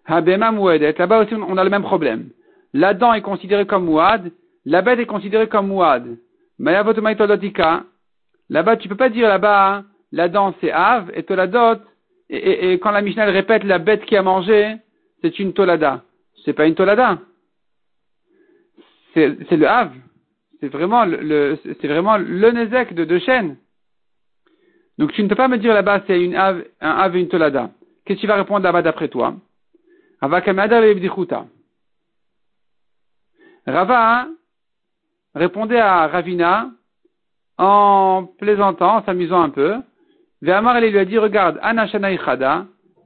Là-bas 0.08 1.20
aussi, 1.20 1.34
on 1.34 1.56
a 1.56 1.64
le 1.64 1.70
même 1.70 1.82
problème. 1.82 2.30
La 2.72 2.94
dent 2.94 3.12
est 3.12 3.22
considérée 3.22 3.66
comme 3.66 3.86
mouad, 3.86 4.30
la 4.64 4.82
bête 4.82 4.98
est 4.98 5.06
considérée 5.06 5.48
comme 5.48 5.68
mouad. 5.68 6.18
Là-bas, 6.58 6.94
tu 8.76 8.88
peux 8.88 8.96
pas 8.96 9.08
dire 9.08 9.28
là-bas, 9.28 9.74
hein, 9.74 9.84
la 10.12 10.28
dent 10.28 10.54
c'est 10.60 10.72
av, 10.72 11.10
et 11.14 11.22
toladot, 11.22 11.80
et, 12.28 12.72
et, 12.72 12.78
quand 12.78 12.90
la 12.90 13.02
Mishnah 13.02 13.26
répète 13.26 13.64
la 13.64 13.78
bête 13.78 14.04
qui 14.04 14.16
a 14.16 14.22
mangé, 14.22 14.76
c'est 15.22 15.38
une 15.38 15.52
tolada. 15.52 16.02
C'est 16.44 16.52
pas 16.52 16.66
une 16.66 16.74
tolada. 16.74 17.18
C'est 19.14 19.56
le 19.56 19.68
av. 19.68 19.92
C'est 20.60 20.68
vraiment 20.68 21.04
le, 21.04 21.58
c'est 21.62 21.86
vraiment 21.86 22.16
le 22.16 22.50
nezek 22.50 22.94
de 22.94 23.04
deux 23.04 23.18
chaînes. 23.20 23.56
Donc 24.98 25.12
tu 25.12 25.22
ne 25.22 25.28
peux 25.28 25.34
pas 25.34 25.48
me 25.48 25.58
dire 25.58 25.74
là-bas 25.74 26.02
c'est 26.06 26.20
une 26.20 26.34
av, 26.34 26.62
un 26.80 26.90
av 26.90 27.16
et 27.16 27.20
une 27.20 27.28
tolada. 27.28 27.70
Qu'est-ce 28.04 28.18
que 28.18 28.20
tu 28.22 28.26
vas 28.26 28.36
répondre 28.36 28.64
là-bas 28.64 28.82
d'après 28.82 29.08
toi? 29.08 29.36
Rava 33.66 34.28
répondait 35.34 35.78
à 35.78 36.06
Ravina 36.06 36.70
en 37.58 38.28
plaisantant, 38.38 38.96
en 38.96 39.04
s'amusant 39.04 39.42
un 39.42 39.50
peu. 39.50 39.76
Ve'amar 40.42 40.80
lui 40.80 40.96
a 40.98 41.04
dit, 41.04 41.18
regarde, 41.18 41.58
Anashana 41.62 42.10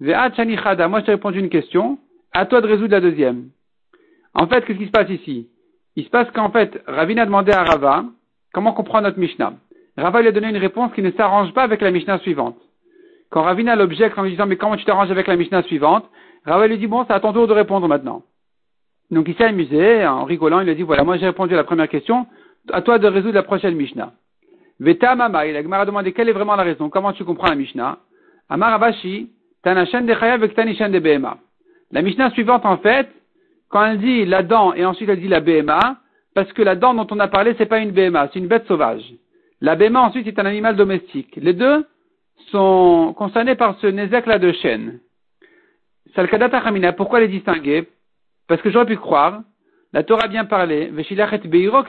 Ve'at 0.00 0.34
shani 0.34 0.56
chada. 0.56 0.88
Moi, 0.88 1.00
je 1.00 1.06
t'ai 1.06 1.12
répondu 1.12 1.38
une 1.38 1.48
question. 1.48 1.98
À 2.32 2.46
toi 2.46 2.60
de 2.60 2.66
résoudre 2.66 2.92
la 2.92 3.00
deuxième. 3.00 3.50
En 4.34 4.46
fait, 4.46 4.64
qu'est-ce 4.64 4.78
qui 4.78 4.86
se 4.86 4.90
passe 4.90 5.10
ici? 5.10 5.48
Il 5.96 6.04
se 6.04 6.10
passe 6.10 6.30
qu'en 6.30 6.50
fait, 6.50 6.80
Ravina 6.86 7.22
a 7.22 7.26
demandé 7.26 7.52
à 7.52 7.64
Rava 7.64 8.04
comment 8.52 8.72
comprendre 8.72 9.08
notre 9.08 9.18
Mishnah. 9.18 9.54
Rava 9.96 10.20
lui 10.20 10.28
a 10.28 10.32
donné 10.32 10.48
une 10.48 10.56
réponse 10.56 10.92
qui 10.92 11.02
ne 11.02 11.10
s'arrange 11.12 11.52
pas 11.52 11.62
avec 11.62 11.80
la 11.80 11.90
Mishnah 11.90 12.20
suivante. 12.20 12.56
Quand 13.30 13.42
Ravina 13.42 13.76
l'objecte 13.76 14.18
en 14.18 14.22
lui 14.22 14.32
disant 14.32 14.46
mais 14.46 14.56
comment 14.56 14.76
tu 14.76 14.84
t'arranges 14.84 15.10
avec 15.10 15.26
la 15.28 15.36
Mishnah 15.36 15.62
suivante, 15.62 16.04
Rava 16.44 16.66
lui 16.66 16.78
dit 16.78 16.88
bon 16.88 17.04
c'est 17.06 17.12
à 17.12 17.20
ton 17.20 17.32
tour 17.32 17.46
de 17.46 17.52
répondre 17.52 17.86
maintenant. 17.86 18.22
Donc 19.10 19.28
il 19.28 19.36
s'est 19.36 19.44
amusé 19.44 20.06
en 20.06 20.24
rigolant, 20.24 20.60
il 20.60 20.68
a 20.68 20.74
dit 20.74 20.82
voilà 20.82 21.04
moi 21.04 21.16
j'ai 21.16 21.26
répondu 21.26 21.54
à 21.54 21.56
la 21.56 21.64
première 21.64 21.88
question, 21.88 22.26
à 22.72 22.82
toi 22.82 22.98
de 22.98 23.06
résoudre 23.06 23.34
la 23.34 23.42
prochaine 23.42 23.76
Mishnah. 23.76 24.12
Veta 24.80 25.14
mama, 25.14 25.46
il 25.46 25.56
a 25.56 25.62
demandé 25.62 26.12
quelle 26.12 26.28
est 26.28 26.32
vraiment 26.32 26.56
la 26.56 26.64
raison, 26.64 26.88
comment 26.88 27.12
tu 27.12 27.24
comprends 27.24 27.48
la 27.48 27.54
Mishnah? 27.54 27.98
Amar 28.48 28.72
Abashi, 28.72 29.30
tanishan 29.62 30.02
de 30.02 30.12
avec 30.12 30.54
tanishan 30.54 30.88
de 30.88 30.98
behema. 30.98 31.38
La 31.92 32.02
Mishnah 32.02 32.30
suivante 32.30 32.66
en 32.66 32.78
fait, 32.78 33.08
quand 33.68 33.84
elle 33.84 33.98
dit 33.98 34.24
la 34.24 34.42
dent 34.42 34.72
et 34.74 34.84
ensuite 34.84 35.08
elle 35.08 35.20
dit 35.20 35.28
la 35.28 35.40
behema, 35.40 35.98
parce 36.34 36.52
que 36.52 36.62
la 36.62 36.74
dent 36.74 36.94
dont 36.94 37.06
on 37.10 37.20
a 37.20 37.28
parlé 37.28 37.54
c'est 37.58 37.66
pas 37.66 37.78
une 37.78 37.92
behema, 37.92 38.28
c'est 38.32 38.40
une 38.40 38.48
bête 38.48 38.66
sauvage. 38.66 39.04
La 39.60 39.76
behema 39.76 40.00
ensuite 40.00 40.26
est 40.26 40.38
un 40.38 40.46
animal 40.46 40.74
domestique. 40.74 41.36
Les 41.36 41.52
deux 41.52 41.84
sont 42.50 43.14
concernés 43.16 43.54
par 43.54 43.78
ce 43.80 43.86
nézek-là 43.86 44.38
de 44.38 44.52
chêne. 44.52 45.00
Salkadata 46.14 46.58
Hamina, 46.58 46.92
pourquoi 46.92 47.20
les 47.20 47.28
distinguer 47.28 47.88
Parce 48.48 48.60
que 48.62 48.70
j'aurais 48.70 48.86
pu 48.86 48.96
croire, 48.96 49.42
la 49.92 50.02
Torah 50.02 50.24
a 50.24 50.28
bien 50.28 50.44
parlé, 50.44 50.86
Veshilachet 50.86 51.48
Beiro 51.48 51.82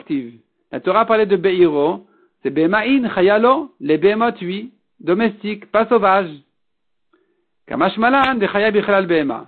La 0.70 0.80
Torah 0.80 1.00
a 1.00 1.04
parlé 1.04 1.26
de 1.26 1.36
Beiro, 1.36 2.06
c'est 2.42 2.50
Behema'in, 2.50 3.08
Chayalo, 3.14 3.72
les 3.80 3.98
Behemot, 3.98 4.32
oui, 4.42 4.72
domestiques, 5.00 5.70
pas 5.70 5.86
sauvages. 5.86 6.30
Kamashmalan, 7.66 8.36
de 8.36 8.46
Chaya 8.46 8.70
Bichalal 8.70 9.06
Behema. 9.06 9.46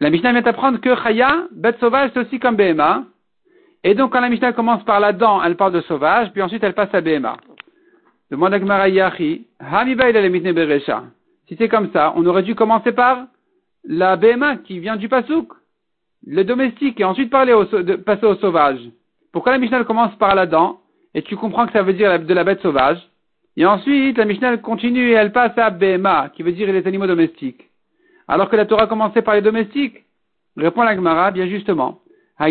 La 0.00 0.10
Mishnah 0.10 0.32
vient 0.32 0.44
apprendre 0.44 0.80
que 0.80 0.94
Chaya, 0.94 1.46
bête 1.52 1.80
sauvage, 1.80 2.10
c'est 2.12 2.20
aussi 2.20 2.38
comme 2.38 2.56
Behema. 2.56 3.04
Et 3.82 3.94
donc, 3.94 4.12
quand 4.12 4.20
la 4.20 4.28
Mishnah 4.28 4.52
commence 4.52 4.84
par 4.84 5.00
la 5.00 5.12
dent, 5.12 5.42
elle 5.42 5.56
parle 5.56 5.72
de 5.72 5.80
sauvage, 5.82 6.30
puis 6.32 6.42
ensuite 6.42 6.62
elle 6.62 6.74
passe 6.74 6.94
à 6.94 7.00
Behema. 7.00 7.38
Demande 8.30 8.54
à 8.54 8.58
Gmara 8.58 8.88
Yachi, 8.88 9.46
Si 11.48 11.56
c'est 11.56 11.68
comme 11.68 11.92
ça, 11.92 12.12
on 12.16 12.26
aurait 12.26 12.42
dû 12.42 12.54
commencer 12.54 12.92
par 12.92 13.26
la 13.84 14.16
BMA 14.16 14.56
qui 14.58 14.80
vient 14.80 14.96
du 14.96 15.08
pasouk, 15.08 15.52
le 16.26 16.42
domestique, 16.42 16.98
et 16.98 17.04
ensuite 17.04 17.30
parler 17.30 17.52
au, 17.52 17.64
de, 17.64 17.94
passer 17.94 18.26
au 18.26 18.34
sauvage. 18.36 18.80
Pourquoi 19.32 19.52
la 19.52 19.58
Mishnah 19.58 19.84
commence 19.84 20.14
par 20.16 20.34
la 20.34 20.46
dent, 20.46 20.80
et 21.14 21.22
tu 21.22 21.36
comprends 21.36 21.66
que 21.66 21.72
ça 21.72 21.82
veut 21.82 21.92
dire 21.92 22.18
de 22.18 22.34
la 22.34 22.42
bête 22.42 22.60
sauvage, 22.62 22.98
et 23.56 23.64
ensuite 23.64 24.18
la 24.18 24.24
Mishnah 24.24 24.56
continue 24.56 25.10
et 25.10 25.12
elle 25.12 25.32
passe 25.32 25.56
à 25.56 25.70
BMA, 25.70 26.30
qui 26.34 26.42
veut 26.42 26.52
dire 26.52 26.72
les 26.72 26.86
animaux 26.86 27.06
domestiques. 27.06 27.70
Alors 28.28 28.50
que 28.50 28.56
la 28.56 28.66
Torah 28.66 28.88
commençait 28.88 29.22
par 29.22 29.34
les 29.34 29.40
domestiques. 29.40 30.04
Répond 30.56 30.82
la 30.82 30.96
Gemara, 30.96 31.30
bien 31.30 31.46
justement. 31.46 32.00
Ce 32.38 32.44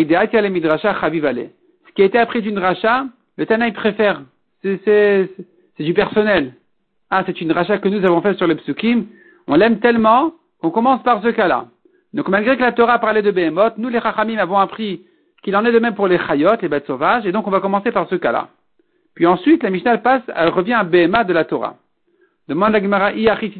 qui 1.94 2.02
a 2.02 2.04
été 2.04 2.18
appris 2.18 2.42
d'une 2.42 2.58
racha, 2.58 3.06
le 3.36 3.46
Tanaï 3.46 3.72
préfère. 3.72 4.22
C'est 4.62 5.30
c'est 5.76 5.84
du 5.84 5.94
personnel. 5.94 6.54
Ah, 7.10 7.22
c'est 7.26 7.40
une 7.40 7.52
rachat 7.52 7.78
que 7.78 7.88
nous 7.88 8.04
avons 8.04 8.20
fait 8.20 8.34
sur 8.34 8.46
le 8.46 8.56
psukim. 8.56 9.06
On 9.46 9.54
l'aime 9.54 9.78
tellement 9.78 10.32
qu'on 10.60 10.70
commence 10.70 11.02
par 11.02 11.22
ce 11.22 11.28
cas-là. 11.28 11.66
Donc 12.12 12.28
malgré 12.28 12.56
que 12.56 12.62
la 12.62 12.72
Torah 12.72 12.98
parlait 12.98 13.22
de 13.22 13.30
Behemoth, 13.30 13.78
nous 13.78 13.88
les 13.88 14.00
Chachamim 14.00 14.38
avons 14.38 14.58
appris 14.58 15.02
qu'il 15.42 15.54
en 15.54 15.64
est 15.64 15.72
de 15.72 15.78
même 15.78 15.94
pour 15.94 16.08
les 16.08 16.18
Chayot, 16.18 16.56
les 16.60 16.68
bêtes 16.68 16.86
sauvages, 16.86 17.26
et 17.26 17.32
donc 17.32 17.46
on 17.46 17.50
va 17.50 17.60
commencer 17.60 17.92
par 17.92 18.08
ce 18.08 18.16
cas-là. 18.16 18.48
Puis 19.14 19.26
ensuite, 19.26 19.62
la 19.62 19.70
Mishnah 19.70 19.98
passe, 19.98 20.22
elle 20.34 20.48
revient 20.48 20.74
à 20.74 20.84
Behemoth 20.84 21.26
de 21.26 21.32
la 21.32 21.44
Torah. 21.44 21.76
Demande 22.48 22.72
la 22.72 22.80
Gemara, 22.80 23.10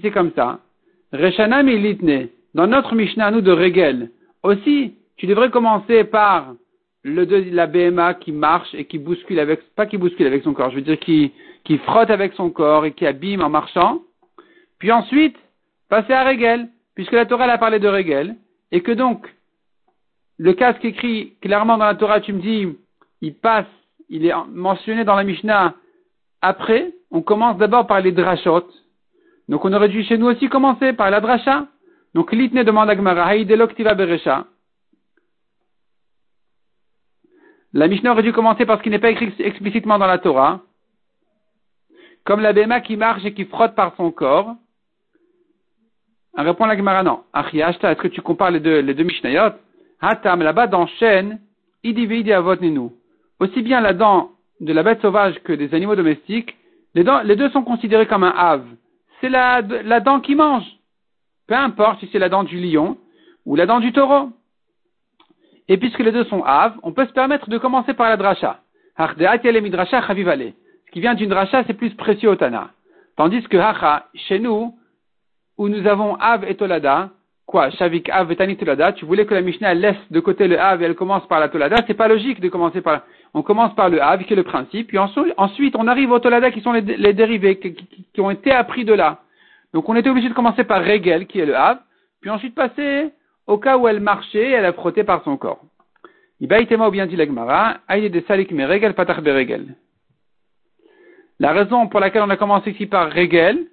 c'est 0.02 0.10
comme 0.10 0.32
ça. 0.34 0.60
Reshanam 1.12 1.66
litne. 1.66 2.28
Dans 2.54 2.66
notre 2.66 2.94
Mishnah, 2.94 3.30
nous, 3.30 3.40
de 3.40 3.52
Regel, 3.52 4.10
aussi, 4.42 4.94
tu 5.16 5.26
devrais 5.26 5.50
commencer 5.50 6.04
par 6.04 6.54
la 7.04 7.66
BMA 7.66 8.14
qui 8.14 8.32
marche 8.32 8.74
et 8.74 8.84
qui 8.84 8.98
bouscule 8.98 9.38
avec, 9.38 9.60
pas 9.74 9.86
qui 9.86 9.98
bouscule 9.98 10.26
avec 10.26 10.42
son 10.42 10.54
corps, 10.54 10.70
je 10.70 10.76
veux 10.76 10.82
dire 10.82 10.98
qui, 10.98 11.32
qui 11.66 11.78
frotte 11.78 12.10
avec 12.10 12.32
son 12.34 12.50
corps 12.50 12.86
et 12.86 12.92
qui 12.92 13.06
abîme 13.06 13.42
en 13.42 13.50
marchant. 13.50 13.98
Puis 14.78 14.92
ensuite, 14.92 15.36
passer 15.88 16.12
à 16.12 16.22
Régel, 16.22 16.68
puisque 16.94 17.12
la 17.12 17.26
Torah 17.26 17.46
a 17.46 17.58
parlé 17.58 17.80
de 17.80 17.88
Régel, 17.88 18.36
et 18.70 18.82
que 18.82 18.92
donc, 18.92 19.26
le 20.38 20.52
casque 20.52 20.84
écrit 20.84 21.34
clairement 21.42 21.76
dans 21.76 21.86
la 21.86 21.96
Torah, 21.96 22.20
tu 22.20 22.32
me 22.32 22.40
dis, 22.40 22.68
il 23.20 23.34
passe, 23.34 23.66
il 24.08 24.24
est 24.24 24.32
mentionné 24.48 25.04
dans 25.04 25.16
la 25.16 25.24
Mishnah 25.24 25.74
après, 26.40 26.92
on 27.10 27.22
commence 27.22 27.56
d'abord 27.58 27.88
par 27.88 28.00
les 28.00 28.12
drachot. 28.12 28.68
Donc 29.48 29.64
on 29.64 29.72
aurait 29.72 29.88
dû 29.88 30.04
chez 30.04 30.18
nous 30.18 30.26
aussi 30.26 30.48
commencer 30.48 30.92
par 30.92 31.10
la 31.10 31.20
dracha. 31.20 31.66
Donc 32.14 32.30
l'itne 32.30 32.62
demande 32.62 32.90
à 32.90 32.94
Gmara, 32.94 33.34
beresha. 33.94 34.46
La 37.72 37.88
Mishnah 37.88 38.12
aurait 38.12 38.22
dû 38.22 38.32
commencer 38.32 38.64
par 38.66 38.78
ce 38.78 38.84
qui 38.84 38.90
n'est 38.90 39.00
pas 39.00 39.10
écrit 39.10 39.34
explicitement 39.40 39.98
dans 39.98 40.06
la 40.06 40.18
Torah, 40.18 40.60
comme 42.26 42.40
la 42.40 42.52
béma 42.52 42.80
qui 42.80 42.96
marche 42.96 43.24
et 43.24 43.32
qui 43.32 43.44
frotte 43.44 43.74
par 43.76 43.94
son 43.96 44.10
corps. 44.10 44.56
On 46.36 46.42
répond 46.42 46.66
la 46.66 46.76
Gemara, 46.76 47.02
non. 47.02 47.22
est-ce 47.34 47.94
que 47.94 48.08
tu 48.08 48.20
compares 48.20 48.50
les 48.50 48.60
deux, 48.60 48.80
les 48.80 49.04
Mishnayot? 49.04 49.52
Hatam, 50.00 50.42
là-bas 50.42 50.66
dans 50.66 50.86
Chêne, 50.86 51.40
Idividi 51.84 52.32
avot. 52.32 52.56
Aussi 53.38 53.62
bien 53.62 53.80
la 53.80 53.94
dent 53.94 54.32
de 54.60 54.72
la 54.72 54.82
bête 54.82 55.00
sauvage 55.00 55.38
que 55.44 55.52
des 55.52 55.72
animaux 55.72 55.94
domestiques, 55.94 56.56
les, 56.94 57.04
deux 57.04 57.50
sont 57.50 57.62
considérés 57.62 58.06
comme 58.06 58.24
un 58.24 58.34
ave. 58.36 58.66
C'est 59.20 59.28
la, 59.28 59.62
dent 60.00 60.20
qui 60.20 60.34
mange. 60.34 60.66
Peu 61.46 61.54
importe 61.54 62.00
si 62.00 62.08
c'est 62.10 62.18
la 62.18 62.28
dent 62.28 62.42
du 62.42 62.58
lion 62.58 62.98
ou 63.44 63.54
la 63.54 63.66
dent 63.66 63.78
du 63.78 63.92
taureau. 63.92 64.30
Et 65.68 65.76
puisque 65.76 66.00
les 66.00 66.12
deux 66.12 66.24
sont 66.24 66.42
Av, 66.42 66.74
on 66.82 66.92
peut 66.92 67.06
se 67.06 67.12
permettre 67.12 67.48
de 67.48 67.58
commencer 67.58 67.94
par 67.94 68.08
la 68.08 68.16
dracha. 68.16 68.60
Qui 70.96 71.02
vient 71.02 71.12
d'une 71.12 71.28
dracha, 71.28 71.62
c'est 71.66 71.74
plus 71.74 71.90
précieux 71.90 72.30
au 72.30 72.36
Tana. 72.36 72.70
Tandis 73.18 73.42
que 73.42 73.58
Hacha, 73.58 74.06
chez 74.14 74.38
nous, 74.38 74.74
où 75.58 75.68
nous 75.68 75.86
avons 75.86 76.14
Av 76.14 76.42
et 76.48 76.54
Tolada, 76.54 77.10
quoi, 77.44 77.68
Shavik 77.68 78.08
Av 78.08 78.32
et 78.32 78.36
Tani 78.36 78.56
Tolada, 78.56 78.94
tu 78.94 79.04
voulais 79.04 79.26
que 79.26 79.34
la 79.34 79.42
Mishnah 79.42 79.74
laisse 79.74 80.10
de 80.10 80.20
côté 80.20 80.48
le 80.48 80.58
Av 80.58 80.80
et 80.80 80.86
elle 80.86 80.94
commence 80.94 81.28
par 81.28 81.38
la 81.38 81.50
Tolada, 81.50 81.84
c'est 81.86 81.92
pas 81.92 82.08
logique 82.08 82.40
de 82.40 82.48
commencer 82.48 82.80
par, 82.80 83.02
on 83.34 83.42
commence 83.42 83.74
par 83.74 83.90
le 83.90 84.00
Av 84.00 84.24
qui 84.24 84.32
est 84.32 84.36
le 84.36 84.42
principe, 84.42 84.86
puis 84.86 84.96
ensuite 84.96 85.76
on 85.76 85.86
arrive 85.86 86.12
au 86.12 86.18
Tolada 86.18 86.50
qui 86.50 86.62
sont 86.62 86.72
les, 86.72 86.80
dérivés, 87.12 87.58
qui, 87.58 88.20
ont 88.22 88.30
été 88.30 88.52
appris 88.52 88.86
de 88.86 88.94
là. 88.94 89.18
Donc 89.74 89.90
on 89.90 89.96
était 89.96 90.08
obligé 90.08 90.30
de 90.30 90.34
commencer 90.34 90.64
par 90.64 90.82
Regel 90.82 91.26
qui 91.26 91.40
est 91.40 91.44
le 91.44 91.56
Av, 91.56 91.76
puis 92.22 92.30
ensuite 92.30 92.54
passer 92.54 93.12
au 93.46 93.58
cas 93.58 93.76
où 93.76 93.86
elle 93.86 94.00
marchait, 94.00 94.52
elle 94.52 94.64
a 94.64 94.72
frotté 94.72 95.04
par 95.04 95.22
son 95.24 95.36
corps. 95.36 95.60
Ibaïtema 96.40 96.88
ou 96.88 96.90
bien 96.90 97.04
dit 97.04 97.16
l'Agmara, 97.16 97.80
de 97.90 98.22
salik 98.26 98.48
regel 98.48 98.94
patach 98.94 99.20
beregel. 99.20 99.74
La 101.38 101.52
raison 101.52 101.88
pour 101.88 102.00
laquelle 102.00 102.22
on 102.22 102.30
a 102.30 102.36
commencé 102.36 102.70
ici 102.70 102.86
par 102.86 103.12
regel, 103.12 103.66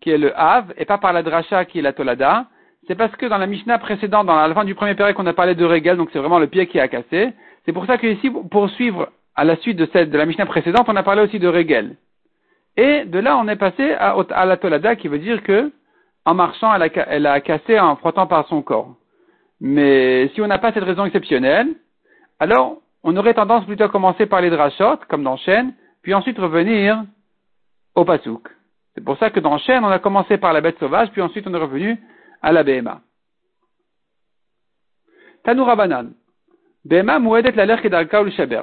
qui 0.00 0.10
est 0.10 0.18
le 0.18 0.38
Hav, 0.38 0.72
et 0.76 0.84
pas 0.84 0.98
par 0.98 1.12
la 1.12 1.22
dracha 1.22 1.64
qui 1.64 1.80
est 1.80 1.82
la 1.82 1.92
tolada, 1.92 2.46
c'est 2.86 2.94
parce 2.94 3.14
que 3.16 3.26
dans 3.26 3.38
la 3.38 3.46
Mishnah 3.46 3.78
précédente, 3.78 4.26
dans 4.26 4.46
la 4.46 4.54
fin 4.54 4.64
du 4.64 4.74
premier 4.74 4.94
période, 4.94 5.16
on 5.18 5.26
a 5.26 5.32
parlé 5.32 5.54
de 5.54 5.64
regel, 5.64 5.96
donc 5.96 6.10
c'est 6.12 6.18
vraiment 6.18 6.38
le 6.38 6.46
pied 6.46 6.66
qui 6.68 6.78
a 6.80 6.88
cassé. 6.88 7.32
C'est 7.64 7.72
pour 7.72 7.86
ça 7.86 7.98
que 7.98 8.06
ici, 8.06 8.30
pour 8.30 8.70
suivre 8.70 9.10
à 9.34 9.44
la 9.44 9.56
suite 9.56 9.76
de 9.76 9.88
cette, 9.92 10.10
de 10.10 10.16
la 10.18 10.26
Mishnah 10.26 10.46
précédente, 10.46 10.86
on 10.88 10.96
a 10.96 11.02
parlé 11.02 11.22
aussi 11.22 11.38
de 11.38 11.48
regel. 11.48 11.96
Et 12.76 13.04
de 13.04 13.18
là, 13.18 13.36
on 13.36 13.48
est 13.48 13.56
passé 13.56 13.92
à, 13.92 14.46
la 14.46 14.56
tolada, 14.56 14.94
qui 14.94 15.08
veut 15.08 15.18
dire 15.18 15.42
que, 15.42 15.72
en 16.24 16.34
marchant, 16.34 16.72
elle 16.74 17.26
a, 17.26 17.40
cassé 17.40 17.78
en 17.78 17.96
frottant 17.96 18.26
par 18.26 18.46
son 18.46 18.62
corps. 18.62 18.94
Mais 19.60 20.28
si 20.34 20.40
on 20.40 20.46
n'a 20.46 20.58
pas 20.58 20.72
cette 20.72 20.84
raison 20.84 21.04
exceptionnelle, 21.04 21.74
alors 22.38 22.78
on 23.02 23.16
aurait 23.16 23.34
tendance 23.34 23.64
plutôt 23.64 23.84
à 23.84 23.88
commencer 23.88 24.26
par 24.26 24.40
les 24.40 24.50
drachot, 24.50 24.98
comme 25.08 25.24
dans 25.24 25.36
Chêne, 25.36 25.74
puis 26.08 26.14
ensuite 26.14 26.38
revenir 26.38 27.04
au 27.94 28.02
pasouk. 28.02 28.48
C'est 28.94 29.04
pour 29.04 29.18
ça 29.18 29.28
que 29.28 29.40
dans 29.40 29.58
Chêne, 29.58 29.84
on 29.84 29.88
a 29.88 29.98
commencé 29.98 30.38
par 30.38 30.54
la 30.54 30.62
bête 30.62 30.78
sauvage, 30.78 31.10
puis 31.10 31.20
ensuite 31.20 31.46
on 31.46 31.52
est 31.52 31.58
revenu 31.58 31.98
à 32.40 32.50
la 32.50 32.62
BMA. 32.62 33.02
Tanoura 35.44 35.76
Banan. 35.76 36.12
BMA 36.86 37.18
mouedet 37.18 37.52
la 37.52 37.66
le 37.66 38.30
shaber. 38.30 38.62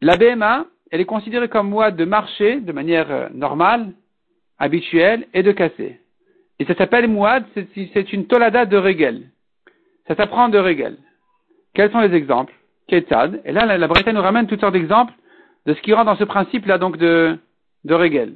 La 0.00 0.16
BMA, 0.16 0.64
elle 0.90 1.02
est 1.02 1.04
considérée 1.04 1.50
comme 1.50 1.68
moi 1.68 1.90
de 1.90 2.06
marcher 2.06 2.60
de 2.60 2.72
manière 2.72 3.10
euh, 3.10 3.28
normale, 3.34 3.92
habituelle, 4.58 5.28
et 5.34 5.42
de 5.42 5.52
casser. 5.52 6.00
Et 6.58 6.64
ça 6.64 6.74
s'appelle 6.74 7.06
mouad, 7.06 7.44
c'est 7.54 8.12
une 8.14 8.26
tolada 8.26 8.64
de 8.64 8.78
régel. 8.78 9.28
Ça 10.08 10.14
s'apprend 10.14 10.48
de 10.48 10.58
Regel. 10.58 10.96
Quels 11.74 11.92
sont 11.92 12.00
les 12.00 12.14
exemples? 12.14 12.54
Ketzad. 12.88 13.42
Et 13.44 13.52
là, 13.52 13.66
la, 13.66 13.76
la 13.76 14.12
nous 14.14 14.22
ramène 14.22 14.46
toutes 14.46 14.60
sortes 14.60 14.72
d'exemples 14.72 15.12
de 15.66 15.74
ce 15.74 15.80
qui 15.82 15.92
rentre 15.92 16.06
dans 16.06 16.16
ce 16.16 16.24
principe-là, 16.24 16.78
donc 16.78 16.96
de, 16.96 17.38
de 17.84 17.94
Regel. 17.94 18.34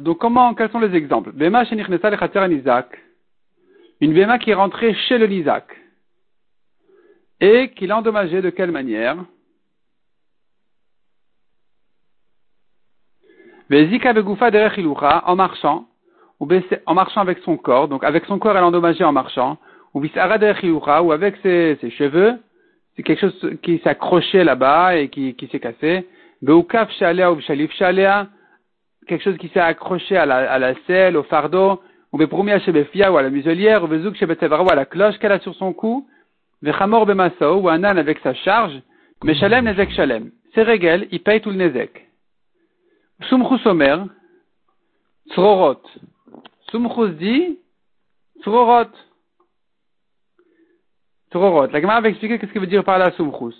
Donc, 0.00 0.18
comment, 0.18 0.54
quels 0.54 0.70
sont 0.70 0.80
les 0.80 0.94
exemples? 0.94 1.32
Bema. 1.32 1.64
Une 4.00 4.14
Bema 4.14 4.38
qui 4.38 4.50
est 4.50 4.54
rentrée 4.54 4.94
chez 4.94 5.18
le 5.18 5.26
Lizak. 5.26 5.64
Et 7.40 7.70
qui 7.70 7.86
l'a 7.86 7.98
endommagé 7.98 8.42
de 8.42 8.50
quelle 8.50 8.72
manière? 8.72 9.16
En 13.70 15.36
marchant, 15.36 15.88
ou 16.40 16.48
en 16.86 16.94
marchant 16.94 17.20
avec 17.20 17.38
son 17.38 17.56
corps, 17.56 17.88
donc 17.88 18.02
avec 18.02 18.24
son 18.24 18.38
corps 18.38 18.56
elle 18.56 18.64
endommagée 18.64 19.04
en 19.04 19.12
marchant, 19.12 19.58
ou 19.94 20.02
ou 20.02 21.12
avec 21.12 21.36
ses 21.42 21.90
cheveux, 21.90 22.38
c'est 22.98 23.04
quelque 23.04 23.20
chose 23.20 23.56
qui 23.62 23.78
s'est 23.78 23.90
accroché 23.90 24.42
là-bas 24.42 24.96
et 24.96 25.08
qui, 25.08 25.34
qui 25.34 25.46
s'est 25.46 25.60
cassé, 25.60 26.08
ou 26.42 26.64
quelque 26.64 26.92
chose 29.22 29.38
qui 29.38 29.48
s'est 29.50 29.60
accroché 29.60 30.16
à 30.16 30.26
la, 30.26 30.50
à 30.50 30.58
la 30.58 30.74
selle, 30.88 31.16
au 31.16 31.22
fardeau, 31.22 31.80
ou 32.12 32.18
ou 32.18 33.16
à 33.16 33.22
la 33.22 33.30
muselière, 33.30 33.84
ou 33.84 33.86
ou 33.86 34.68
à 34.68 34.74
la 34.74 34.84
cloche 34.84 35.16
qu'elle 35.18 35.30
a 35.30 35.38
sur 35.38 35.54
son 35.54 35.72
cou, 35.72 36.08
Vechamor 36.60 37.06
bemaso, 37.06 37.60
ou 37.60 37.68
un 37.68 37.84
âne 37.84 37.98
avec 37.98 38.18
sa 38.18 38.34
charge, 38.34 38.82
Meshalem 39.22 39.66
nezek 39.66 39.92
shalem. 39.92 40.32
C'est 40.52 40.64
régel, 40.64 41.06
il 41.12 41.22
paye 41.22 41.40
tout 41.40 41.50
le 41.50 41.56
nezek. 41.56 42.04
Sumchus 43.28 43.64
omer, 43.64 44.06
tzrorot. 45.30 45.82
Sumchus 46.72 47.10
dit, 47.10 47.60
tzrorot. 48.40 48.90
Tzrorot. 51.30 51.68
La 51.68 51.80
Gemara 51.80 52.00
va 52.00 52.08
expliquer 52.08 52.38
qu'est-ce 52.38 52.52
qu'il 52.52 52.60
veut 52.60 52.66
dire 52.66 52.84
par 52.84 52.98
là 52.98 53.10
sumchus. 53.12 53.54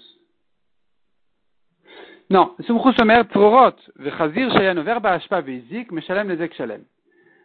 Non, 2.30 2.52
sumchus 2.60 3.00
omer, 3.00 3.24
tzrorot. 3.24 3.76
Vechazir 3.96 4.52
shayan 4.52 4.76
over 4.76 5.00
ba'ashpa 5.00 5.40
vezik, 5.40 5.92
meshalem 5.92 6.28
nezek 6.28 6.54
shalem. 6.54 6.82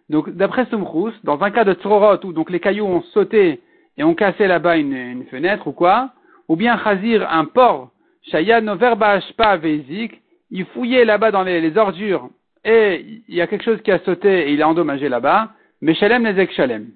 Donc, 0.09 0.29
d'après 0.29 0.65
Sumchus, 0.65 1.13
dans 1.23 1.41
un 1.41 1.51
cas 1.51 1.63
de 1.63 1.73
tzrorot 1.73 2.23
où 2.25 2.33
donc 2.33 2.49
les 2.49 2.59
cailloux 2.59 2.85
ont 2.85 3.01
sauté 3.13 3.61
et 3.97 4.03
on 4.03 4.15
cassait 4.15 4.47
là-bas 4.47 4.77
une, 4.77 5.25
fenêtre 5.31 5.67
ou 5.67 5.71
quoi, 5.71 6.11
ou 6.47 6.55
bien 6.55 6.77
Chazir, 6.83 7.27
un 7.31 7.45
porc, 7.45 7.89
Shayan 8.23 8.67
Overbashpa 8.67 9.57
Vezik, 9.57 10.21
il 10.51 10.65
fouillait 10.65 11.05
là-bas 11.05 11.31
dans 11.31 11.43
les, 11.43 11.77
ordures 11.77 12.29
et 12.65 13.05
il 13.27 13.35
y 13.35 13.41
a 13.41 13.47
quelque 13.47 13.63
chose 13.63 13.81
qui 13.81 13.91
a 13.91 13.99
sauté 13.99 14.49
et 14.49 14.53
il 14.53 14.61
a 14.61 14.67
endommagé 14.67 15.09
là-bas, 15.09 15.49
mais 15.81 15.93
Shalem 15.95 16.23
Nezek 16.23 16.51
Shalem. 16.51 16.91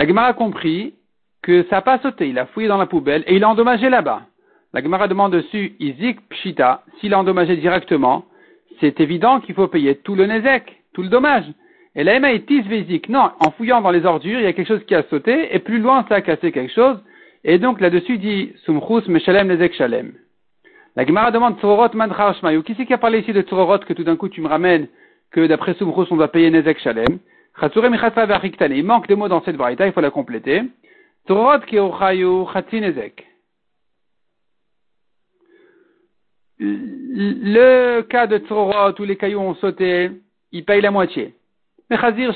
La 0.00 0.06
Gemara 0.06 0.28
a 0.28 0.32
compris 0.32 0.94
que 1.42 1.64
ça 1.64 1.76
n'a 1.76 1.82
pas 1.82 1.98
sauté, 1.98 2.30
il 2.30 2.38
a 2.38 2.46
fouillé 2.46 2.68
dans 2.68 2.78
la 2.78 2.86
poubelle 2.86 3.22
et 3.26 3.36
il 3.36 3.44
a 3.44 3.50
endommagé 3.50 3.90
là-bas. 3.90 4.22
La 4.72 4.82
Gemara 4.82 5.08
demande 5.08 5.34
dessus, 5.34 5.74
Izik 5.78 6.26
Pshita, 6.30 6.84
s'il 6.98 7.12
a 7.12 7.18
endommagé 7.18 7.54
directement, 7.58 8.24
c'est 8.80 8.98
évident 8.98 9.40
qu'il 9.40 9.54
faut 9.54 9.68
payer 9.68 9.96
tout 9.96 10.14
le 10.14 10.24
Nezek, 10.24 10.74
tout 10.94 11.02
le 11.02 11.10
dommage. 11.10 11.44
Et 11.94 12.02
la 12.02 12.14
est 12.14 12.46
tisvezik. 12.46 13.10
Non, 13.10 13.32
en 13.40 13.50
fouillant 13.50 13.82
dans 13.82 13.90
les 13.90 14.06
ordures, 14.06 14.38
il 14.38 14.44
y 14.44 14.46
a 14.46 14.54
quelque 14.54 14.68
chose 14.68 14.82
qui 14.86 14.94
a 14.94 15.02
sauté, 15.10 15.54
et 15.54 15.58
plus 15.58 15.80
loin, 15.80 16.06
ça 16.08 16.14
a 16.14 16.20
cassé 16.22 16.50
quelque 16.50 16.72
chose. 16.72 16.96
Et 17.44 17.58
donc, 17.58 17.78
là-dessus, 17.78 18.16
dit, 18.16 18.54
sumchus 18.64 19.06
meshalem 19.06 19.48
nezek 19.48 19.74
shalem. 19.74 20.12
La 20.96 21.04
Gemara 21.04 21.30
demande, 21.30 21.58
tzorot 21.58 21.92
man 21.92 22.10
Qui 22.64 22.74
c'est 22.74 22.86
qui 22.86 22.94
a 22.94 22.98
parlé 22.98 23.18
ici 23.18 23.34
de 23.34 23.42
tzorot 23.42 23.80
que 23.80 23.92
tout 23.92 24.04
d'un 24.04 24.16
coup 24.16 24.30
tu 24.30 24.40
me 24.40 24.48
ramènes 24.48 24.88
que 25.30 25.46
d'après 25.46 25.74
sumchus 25.74 26.10
on 26.10 26.16
va 26.16 26.28
payer 26.28 26.50
nezek 26.50 26.78
shalem? 26.78 27.18
Il 27.62 28.84
manque 28.84 29.08
des 29.08 29.14
mots 29.14 29.28
dans 29.28 29.42
cette 29.42 29.56
variété, 29.56 29.86
il 29.86 29.92
faut 29.92 30.00
la 30.00 30.10
compléter. 30.10 30.62
Tzorot. 31.26 31.60
Le 36.58 38.02
cas 38.02 38.26
de 38.26 38.38
tzorot 38.38 38.94
où 38.98 39.04
les 39.04 39.16
cailloux 39.16 39.40
ont 39.40 39.54
sauté, 39.54 40.10
il 40.52 40.64
paye 40.64 40.80
la 40.80 40.90
moitié. 40.90 41.34
Mais 41.90 41.98
Chazir, 41.98 42.34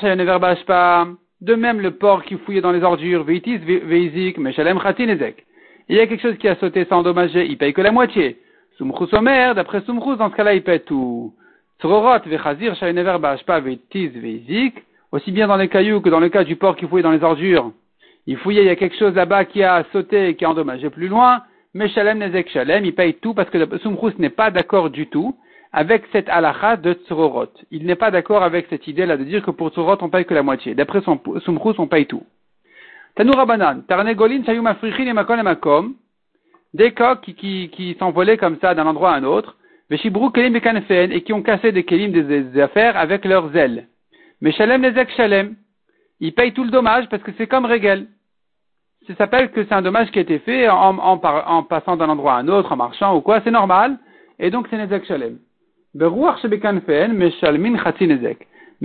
pas. 0.66 1.08
De 1.40 1.54
même, 1.54 1.80
le 1.80 1.90
porc 1.92 2.24
qui 2.24 2.36
fouillait 2.38 2.60
dans 2.60 2.72
les 2.72 2.82
ordures, 2.82 3.24
Veitis, 3.24 3.58
Veizik, 3.58 4.38
Meshalem, 4.38 4.78
Khatinezek. 4.78 5.44
Il 5.88 5.96
y 5.96 6.00
a 6.00 6.06
quelque 6.06 6.22
chose 6.22 6.38
qui 6.38 6.48
a 6.48 6.56
sauté 6.56 6.86
sans 6.86 7.00
endommager, 7.00 7.44
il 7.44 7.58
paye 7.58 7.74
que 7.74 7.82
la 7.82 7.92
moitié. 7.92 8.38
Sumchus 8.78 9.14
Omer, 9.14 9.54
d'après 9.54 9.82
Sumchus, 9.82 10.16
dans 10.16 10.30
ce 10.30 10.36
cas-là, 10.36 10.54
il 10.54 10.62
paye 10.62 10.80
tout. 10.80 11.34
Tzrorot, 11.78 12.20
Vechazir, 12.26 12.74
Shayenever, 12.76 13.18
pas. 13.46 13.60
Veitis, 13.60 14.08
Veizik. 14.08 14.74
Aussi 15.14 15.30
bien 15.30 15.46
dans 15.46 15.56
les 15.56 15.68
cailloux 15.68 16.00
que 16.00 16.08
dans 16.08 16.18
le 16.18 16.28
cas 16.28 16.42
du 16.42 16.56
porc 16.56 16.74
qui 16.74 16.88
fouillait 16.88 17.04
dans 17.04 17.12
les 17.12 17.22
ordures. 17.22 17.70
Il 18.26 18.36
fouillait, 18.36 18.62
il 18.62 18.66
y 18.66 18.70
a 18.70 18.74
quelque 18.74 18.96
chose 18.96 19.14
là-bas 19.14 19.44
qui 19.44 19.62
a 19.62 19.84
sauté 19.92 20.30
et 20.30 20.34
qui 20.34 20.44
a 20.44 20.50
endommagé 20.50 20.90
plus 20.90 21.06
loin. 21.06 21.42
Meshalem, 21.72 22.18
Nezek, 22.18 22.50
Shalem, 22.50 22.84
il 22.84 22.96
paye 22.96 23.14
tout 23.14 23.32
parce 23.32 23.48
que 23.48 23.78
Sumchus 23.78 24.18
n'est 24.18 24.28
pas 24.28 24.50
d'accord 24.50 24.90
du 24.90 25.06
tout 25.06 25.36
avec 25.72 26.02
cette 26.10 26.28
halakha 26.28 26.78
de 26.78 26.94
Tzorot. 26.94 27.52
Il 27.70 27.86
n'est 27.86 27.94
pas 27.94 28.10
d'accord 28.10 28.42
avec 28.42 28.66
cette 28.70 28.88
idée-là 28.88 29.16
de 29.16 29.22
dire 29.22 29.44
que 29.44 29.52
pour 29.52 29.68
Tzorot, 29.68 29.98
on 30.00 30.08
paye 30.08 30.24
que 30.24 30.34
la 30.34 30.42
moitié. 30.42 30.74
D'après 30.74 31.00
son 31.02 31.20
on 31.24 31.86
paye 31.86 32.06
tout. 32.06 32.24
Tanoura 33.14 33.38
Rabanan, 33.44 33.82
Tarnegolin, 33.86 34.42
Sayum 34.44 34.66
Africhin 34.66 35.06
et 35.06 35.12
Makom 35.12 35.38
et 35.38 35.44
Makom, 35.44 35.94
des 36.72 36.90
coqs 36.90 37.20
qui 37.20 37.96
s'envolaient 38.00 38.36
comme 38.36 38.58
ça 38.60 38.74
d'un 38.74 38.86
endroit 38.86 39.12
à 39.12 39.14
un 39.14 39.22
autre, 39.22 39.56
Veshibrou 39.90 40.30
Kelim 40.30 40.56
et 40.56 41.14
et 41.14 41.22
qui 41.22 41.32
ont 41.32 41.42
cassé 41.42 41.70
des 41.70 41.84
Kelim 41.84 42.10
des, 42.10 42.60
affaires 42.60 42.96
avec 42.96 43.24
leurs 43.24 43.54
ailes. 43.54 43.86
Mais 44.44 44.52
Shalem 44.52 44.82
Nezek 44.82 45.10
Shalem, 45.16 45.56
ils 46.20 46.34
payent 46.34 46.52
tout 46.52 46.64
le 46.64 46.70
dommage 46.70 47.08
parce 47.08 47.22
que 47.22 47.32
c'est 47.38 47.46
comme 47.46 47.64
Régel. 47.64 48.08
Ça 49.06 49.14
s'appelle 49.14 49.50
que 49.50 49.64
c'est 49.64 49.72
un 49.72 49.80
dommage 49.80 50.10
qui 50.10 50.18
a 50.18 50.22
été 50.22 50.38
fait 50.38 50.68
en, 50.68 51.62
passant 51.62 51.96
d'un 51.96 52.10
endroit 52.10 52.34
à 52.34 52.40
un 52.40 52.48
autre, 52.48 52.70
en 52.70 52.76
marchant 52.76 53.16
ou 53.16 53.22
quoi, 53.22 53.40
c'est 53.42 53.50
normal, 53.50 53.96
et 54.38 54.50
donc 54.50 54.66
c'est 54.68 54.76
Nezek 54.76 55.06
Shalem. 55.06 55.38
Mais 55.94 56.04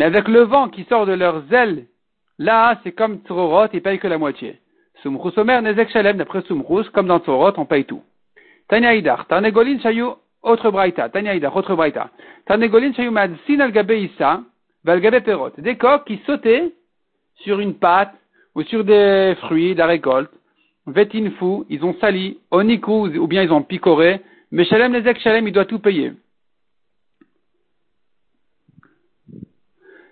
avec 0.05 0.29
le 0.29 0.41
vent 0.43 0.69
qui 0.69 0.85
sort 0.85 1.05
de 1.05 1.11
leurs 1.11 1.53
ailes, 1.53 1.87
là, 2.37 2.79
c'est 2.85 2.93
comme 2.93 3.17
Tzorot, 3.25 3.67
ils 3.73 3.81
payent 3.81 3.99
que 3.99 4.07
la 4.07 4.17
moitié. 4.17 4.59
Sumchus 5.03 5.37
Omer 5.37 5.61
Nezek 5.61 5.89
Shalem, 5.89 6.15
d'après 6.15 6.41
Sumchus, 6.43 6.89
comme 6.93 7.07
dans 7.07 7.19
Tzorot, 7.19 7.51
on 7.57 7.65
paye 7.65 7.83
tout. 7.83 8.01
Tanya 8.69 8.95
Idar, 8.95 9.25
Tarnegolin 9.25 9.79
Shayu, 9.79 10.05
autre 10.41 10.71
braïta. 10.71 11.09
Tanya 11.09 11.35
Idar, 11.35 11.53
autre 11.53 11.75
braïta. 11.75 12.11
Tarnegolin 12.45 12.93
Shayu 12.93 13.11
Madsin 13.11 13.59
al 13.59 13.73
Des 14.85 15.77
coqs 15.77 16.05
qui 16.05 16.21
sautaient 16.25 16.71
sur 17.35 17.59
une 17.59 17.75
pâte 17.75 18.13
ou 18.55 18.63
sur 18.63 18.83
des 18.83 19.35
fruits 19.41 19.73
de 19.73 19.79
la 19.79 19.87
récolte. 19.87 20.31
Vetinfu, 20.87 21.65
ils 21.69 21.83
ont 21.83 21.95
sali, 21.99 22.39
Oniku, 22.49 23.07
ou 23.07 23.27
bien 23.27 23.43
ils 23.43 23.51
ont 23.51 23.61
picoré. 23.61 24.21
Mais 24.51 24.65
Shalem 24.65 24.93
Nezek 24.93 25.19
Shalem, 25.19 25.47
il 25.47 25.53
doit 25.53 25.65
tout 25.65 25.79
payer. 25.79 26.13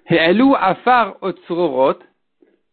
Elou 0.09 0.55
afar 0.55 1.17
otzrorot, 1.21 1.99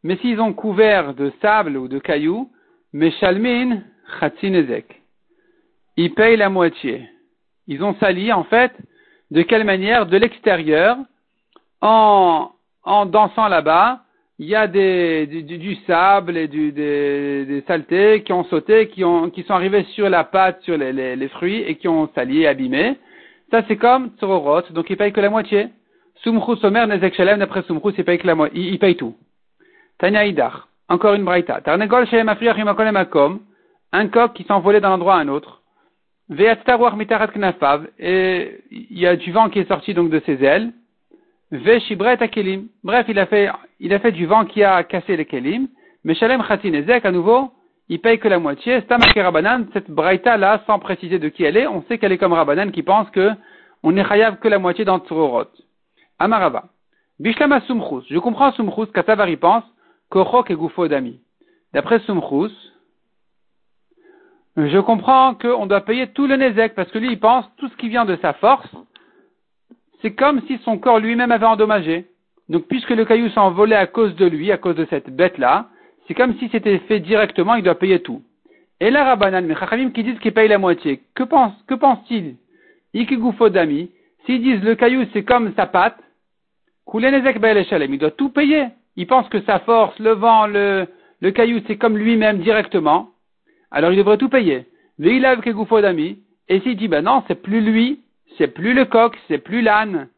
mais 0.03 0.17
s'ils 0.19 0.41
ont 0.41 0.53
couvert 0.53 1.15
de 1.15 1.33
sable 1.43 1.77
ou 1.77 1.89
de 1.89 1.99
cailloux, 1.99 2.51
meshalmin 2.93 3.83
chatzinezek. 4.21 5.03
Ils 5.97 6.15
payent 6.15 6.37
la 6.37 6.49
moitié. 6.49 7.09
Ils 7.67 7.83
ont 7.83 7.95
sali, 7.95 8.33
en 8.33 8.45
fait, 8.45 8.73
de 9.31 9.43
quelle 9.43 9.65
manière? 9.65 10.07
De 10.07 10.17
l'extérieur, 10.17 10.97
en, 11.85 12.51
en 12.83 13.07
dansant 13.07 13.49
là-bas, 13.49 14.01
il 14.39 14.47
y 14.47 14.57
a 14.57 14.67
des, 14.67 15.27
du, 15.27 15.77
sable 15.87 16.37
et 16.37 16.49
du, 16.49 16.73
des, 16.73 17.45
des, 17.45 17.63
saletés 17.69 18.23
qui 18.23 18.33
ont 18.33 18.45
sauté, 18.45 18.89
qui, 18.89 19.05
ont, 19.05 19.31
qui 19.31 19.43
sont 19.45 19.53
arrivés 19.53 19.85
sur 19.95 20.09
la 20.09 20.25
pâte, 20.25 20.63
sur 20.63 20.77
les, 20.77 20.93
les, 20.93 21.15
les 21.15 21.29
fruits 21.29 21.63
et 21.63 21.77
qui 21.77 21.87
ont 21.87 22.09
sali, 22.15 22.47
abîmé. 22.47 22.97
Ça, 23.51 23.63
c'est 23.69 23.77
comme 23.77 24.11
tzororot, 24.19 24.63
donc 24.71 24.91
ils 24.91 24.97
payent 24.97 25.13
que 25.13 25.21
la 25.21 25.31
moitié. 25.31 25.69
Sumchus 26.23 26.65
Omer 26.65 26.87
Nezek 26.87 27.15
Shalem, 27.15 27.39
d'après 27.39 27.63
Sumchus, 27.63 27.93
il 27.99 28.05
paye, 28.05 28.19
que 28.19 28.27
la 28.27 28.35
il, 28.55 28.75
il 28.75 28.79
paye 28.79 28.97
tout. 28.97 29.15
Tanya 29.99 30.25
Idar, 30.25 30.69
encore 30.89 31.15
une 31.15 31.25
braïta. 31.25 31.61
Tarnegol 31.61 32.07
Shalem 32.07 32.31
Afriach 32.31 32.59
Imakolem 32.59 32.97
Akom, 32.97 33.41
un 33.93 34.09
coq 34.09 34.33
qui 34.33 34.45
s'envolait 34.45 34.81
d'un 34.81 34.91
endroit 34.91 35.17
à 35.17 35.19
un 35.19 35.29
autre. 35.29 35.61
Ve'atztaruach 36.31 36.97
Mitarat 36.97 37.29
Knafav, 37.29 37.87
et 37.99 38.63
il 38.71 38.99
y 38.99 39.07
a 39.07 39.17
du 39.17 39.31
vent 39.31 39.51
qui 39.51 39.59
est 39.59 39.69
sorti 39.69 39.93
donc 39.93 40.11
de 40.11 40.21
ses 40.25 40.43
ailes. 40.43 40.73
Ve'shibret 41.55 42.21
Akelim. 42.21 42.67
Bref, 42.83 43.07
il 43.09 43.19
a 43.19 43.27
fait, 43.27 43.49
il 43.79 43.95
a 43.95 44.01
fait 44.01 44.13
du 44.13 44.27
vent 44.27 44.45
qui 44.45 44.65
a 44.65 44.83
cassé 44.83 45.17
les 45.17 45.25
Kelim. 45.25 45.69
Mais 46.03 46.15
Shalem 46.15 46.43
Khatin 46.43 46.73
Ezek, 46.73 47.05
à 47.05 47.13
nouveau, 47.13 47.53
il 47.89 48.01
paye 48.01 48.19
que 48.19 48.27
la 48.29 48.41
moitié. 48.41 48.81
Stamak 48.83 49.15
Rabanan, 49.15 49.67
cette 49.73 49.91
braïta 49.91 50.37
là, 50.37 50.63
sans 50.67 50.81
préciser 50.81 51.19
de 51.19 51.29
qui 51.29 51.45
elle 51.45 51.57
est, 51.57 51.67
on 51.67 51.83
sait 51.83 51.99
qu'elle 51.99 52.13
est 52.13 52.19
comme 52.19 52.33
Rabanan 52.33 52.73
qui 52.73 52.83
pense 52.83 53.09
que 53.11 53.31
on 53.85 53.93
n'est 53.93 54.05
chayav 54.05 54.39
que 54.39 54.49
la 54.49 54.59
moitié 54.59 54.85
dans 54.85 54.99
Tsurorot. 54.99 55.45
Amarava. 56.19 56.65
Bishlama 57.21 57.61
Sumchus. 57.61 58.05
Je 58.11 58.19
comprends 58.19 58.51
Sumchus, 58.53 58.87
Katavari 58.93 59.37
pense, 59.37 59.65
Kochok 60.11 60.51
et 60.51 60.55
Goufo 60.55 60.89
d'ami. 60.89 61.21
D'après 61.73 62.01
Sumchus, 62.01 62.53
je 64.57 64.79
comprends 64.79 65.35
qu'on 65.35 65.67
doit 65.67 65.83
payer 65.83 66.09
tout 66.09 66.27
le 66.27 66.37
Nezek, 66.37 66.75
parce 66.75 66.91
que 66.91 66.99
lui, 66.99 67.13
il 67.13 67.21
pense, 67.21 67.45
tout 67.59 67.69
ce 67.69 67.77
qui 67.77 67.89
vient 67.89 68.05
de 68.05 68.17
sa 68.17 68.33
force, 68.35 68.69
c'est 70.05 70.13
comme 70.13 70.43
si 70.47 70.59
son 70.59 70.77
corps 70.77 70.99
lui-même 70.99 71.33
avait 71.33 71.47
endommagé. 71.47 72.05
Donc, 72.51 72.67
puisque 72.69 72.91
le 72.91 73.07
caillou 73.07 73.31
s'est 73.31 73.39
envolé 73.39 73.75
à 73.75 73.87
cause 73.87 74.15
de 74.17 74.27
lui, 74.27 74.53
à 74.53 74.59
cause 74.59 74.77
de 74.77 74.87
cette 74.91 75.09
bête-là, 75.09 75.71
c'est 76.07 76.13
comme 76.13 76.35
si 76.39 76.51
c'était 76.53 76.79
fait 76.81 77.01
directement, 77.01 77.55
il 77.55 77.65
doit 77.65 77.79
payer 77.79 78.01
tout. 78.01 78.23
Et 78.81 78.91
là, 78.91 79.05
Rabbanan, 79.05 79.47
mais 79.47 79.55
Chachamim 79.55 79.93
qui 79.93 80.05
disent 80.05 80.19
qu'il 80.19 80.35
paye 80.35 80.49
la 80.49 80.59
moitié, 80.59 81.01
que 81.15 81.23
pense, 81.23 81.55
que 81.67 81.73
pense-t-il? 81.75 82.37
Ikigufo 82.93 83.49
d'ami, 83.49 83.91
s'ils 84.27 84.43
disent 84.43 84.63
le 84.63 84.75
caillou 84.75 85.07
c'est 85.15 85.23
comme 85.25 85.55
sa 85.57 85.65
patte, 85.65 85.97
il 86.93 87.99
doit 87.99 88.11
tout 88.11 88.29
payer. 88.29 88.67
Il 88.97 89.07
pense 89.07 89.27
que 89.31 89.41
sa 89.41 89.59
force, 89.61 89.99
le 89.99 90.11
vent, 90.11 90.47
le, 90.47 90.87
le 91.21 91.31
caillou, 91.31 91.63
c'est 91.67 91.79
comme 91.79 91.97
lui-même 91.97 92.41
directement. 92.41 93.09
Alors 93.71 93.91
il 93.91 93.97
devrait 93.97 94.19
tout 94.19 94.29
payer. 94.29 94.67
Et 95.01 96.61
s'il 96.61 96.77
dit, 96.77 96.89
ben 96.89 97.03
non, 97.03 97.25
c'est 97.27 97.43
plus 97.43 97.63
lui, 97.63 98.04
c'est 98.39 98.49
plus 98.49 98.75
le 98.75 98.85
coq, 98.85 99.17
c'est 99.29 99.39
plus 99.39 99.63
l'âne, 99.63 100.09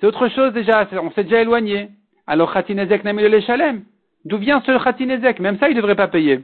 C'est 0.00 0.06
autre 0.06 0.28
chose 0.28 0.52
déjà, 0.52 0.88
on 1.02 1.10
s'est 1.12 1.24
déjà 1.24 1.40
éloigné. 1.40 1.88
Alors 2.26 2.52
Khatinezek 2.52 3.04
n'a 3.04 3.12
le 3.12 3.40
Shalem. 3.40 3.84
D'où 4.24 4.38
vient 4.38 4.62
ce 4.64 4.82
Khatinezek 4.82 5.40
Même 5.40 5.58
ça, 5.58 5.68
il 5.68 5.76
ne 5.76 5.80
devrait 5.80 5.94
pas 5.94 6.08
payer. 6.08 6.40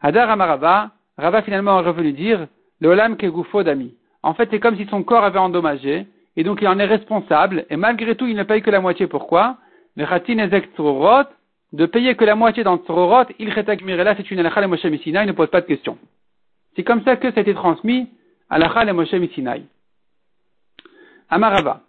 Hadar 0.00 0.30
Amarava, 0.30 0.92
Rava 1.16 1.42
finalement 1.42 1.80
est 1.80 1.84
revenu 1.84 2.12
dire, 2.12 2.46
le 2.80 2.88
Olam 2.88 3.16
Kegoufo 3.16 3.62
d'ami. 3.62 3.94
En 4.22 4.34
fait, 4.34 4.48
c'est 4.50 4.60
comme 4.60 4.76
si 4.76 4.86
son 4.86 5.02
corps 5.02 5.24
avait 5.24 5.38
endommagé, 5.38 6.06
et 6.36 6.44
donc 6.44 6.60
il 6.62 6.68
en 6.68 6.78
est 6.78 6.84
responsable, 6.84 7.66
et 7.68 7.76
malgré 7.76 8.14
tout, 8.14 8.26
il 8.26 8.36
ne 8.36 8.44
paye 8.44 8.62
que 8.62 8.70
la 8.70 8.80
moitié. 8.80 9.06
Pourquoi? 9.06 9.56
Le 9.96 10.06
Khatinezek 10.06 10.70
Tzorot, 10.76 11.28
de 11.72 11.86
payer 11.86 12.14
que 12.14 12.24
la 12.24 12.36
moitié 12.36 12.62
dans 12.62 12.78
Tzorot, 12.78 13.26
il 13.38 13.52
Mirela, 13.84 14.16
c'est 14.16 14.30
une 14.30 14.38
alakha 14.38 14.60
le 14.60 14.68
Moshe 14.68 14.84
il 14.84 15.12
ne 15.12 15.32
pose 15.32 15.50
pas 15.50 15.60
de 15.60 15.66
question. 15.66 15.98
C'est 16.76 16.84
comme 16.84 17.02
ça 17.02 17.16
que 17.16 17.30
ça 17.32 17.38
a 17.38 17.42
été 17.42 17.54
transmis 17.54 18.08
à 18.48 18.58
la 18.58 18.84
le 18.84 18.92
Moshe. 18.92 19.14
Amarava. 21.30 21.82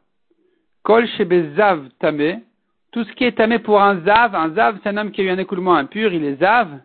Kol 0.84 1.08
Shebezav 1.08 1.90
Tame, 2.00 2.42
tout 2.92 3.04
ce 3.04 3.12
qui 3.14 3.24
est 3.24 3.38
tamé 3.38 3.60
pour 3.60 3.82
un 3.82 4.02
zav, 4.02 4.36
un 4.36 4.54
zav 4.54 4.80
c'est 4.82 4.90
un 4.90 4.98
homme 4.98 5.12
qui 5.12 5.22
a 5.22 5.24
eu 5.26 5.30
un 5.30 5.38
écoulement 5.38 5.76
impur, 5.76 6.12
il 6.14 6.24
est 6.24 6.36
zav. 6.36 6.80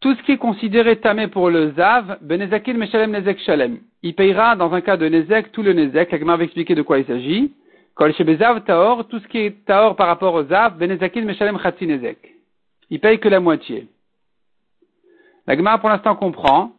Tout 0.00 0.14
ce 0.14 0.22
qui 0.22 0.32
est 0.32 0.38
considéré 0.38 0.96
tamé 0.96 1.28
pour 1.28 1.50
le 1.50 1.72
zav, 1.72 2.18
benezakin 2.20 2.74
meshalem 2.74 3.12
nezek 3.12 3.38
shalem. 3.40 3.78
Il 4.02 4.14
payera 4.14 4.56
dans 4.56 4.72
un 4.72 4.80
cas 4.80 4.96
de 4.96 5.08
nezek 5.08 5.52
tout 5.52 5.62
le 5.62 5.72
nezek. 5.72 6.10
La 6.12 6.36
va 6.36 6.44
expliquer 6.44 6.74
de 6.74 6.82
quoi 6.82 6.98
il 6.98 7.06
s'agit. 7.06 7.52
Kol 7.94 8.12
shebezav 8.14 8.64
taor, 8.64 9.06
tout 9.08 9.20
ce 9.20 9.28
qui 9.28 9.38
est 9.38 9.64
taor 9.64 9.96
par 9.96 10.08
rapport 10.08 10.34
au 10.34 10.44
zav, 10.44 10.76
benezakin 10.76 11.22
meshalem 11.22 11.58
chatzi 11.58 11.86
nezek. 11.86 12.34
Il 12.90 13.00
paye 13.00 13.18
que 13.18 13.28
la 13.28 13.40
moitié. 13.40 13.88
La 15.46 15.78
pour 15.78 15.88
l'instant 15.88 16.16
comprend 16.16 16.72